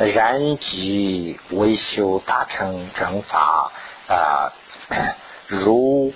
[0.00, 3.72] 然即维修大成正法
[4.06, 4.52] 啊，
[5.48, 6.12] 如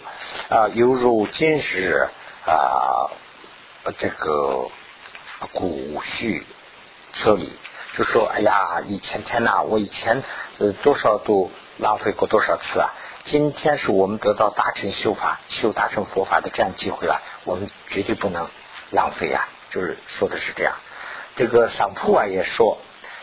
[0.48, 2.06] 啊犹如今日
[2.46, 3.10] 啊
[3.98, 4.68] 这个
[5.52, 6.46] 古序
[7.12, 7.50] 车里，
[7.94, 10.22] 就说哎呀，以前天呐，我以前
[10.58, 12.90] 呃多少都浪费过多少次啊！
[13.24, 18.48] 今天是我们得到大乘修法、修大乘佛法的这样机会了，我们绝对不能
[18.90, 19.48] 浪费啊！
[19.70, 20.74] 就是说的是这样。
[21.36, 22.78] 这个上铺啊也说。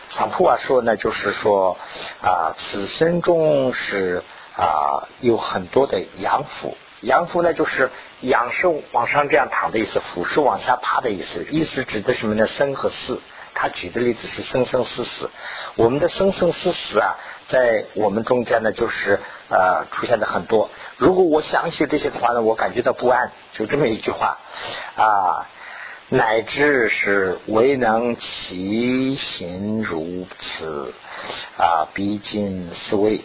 [0.08, 1.76] 上铺啊说呢，就是说
[2.20, 4.24] 啊，此生中是
[4.56, 7.90] 啊有很多的阳符，阳符呢就是
[8.20, 12.46] 仰是往上这样躺的意思，俯是往下趴的意思，意思指的什么呢？
[12.46, 13.20] 生和死。
[13.52, 15.28] 他举的例子是生生死死，
[15.74, 17.16] 我们的生生死死啊，
[17.48, 19.18] 在我们中间呢，就是
[19.48, 20.70] 呃出现的很多。
[20.96, 24.38] 如果我想起这些的话呢，我感觉到不安，就这么一句话
[24.96, 25.48] 啊。
[26.12, 30.92] 乃至是未能其行如此
[31.56, 33.20] 啊，逼近思维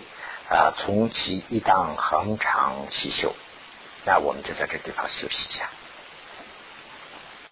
[0.49, 3.33] 啊，从其一当恒常其修。
[4.05, 5.69] 那我们就在这地方休息一下。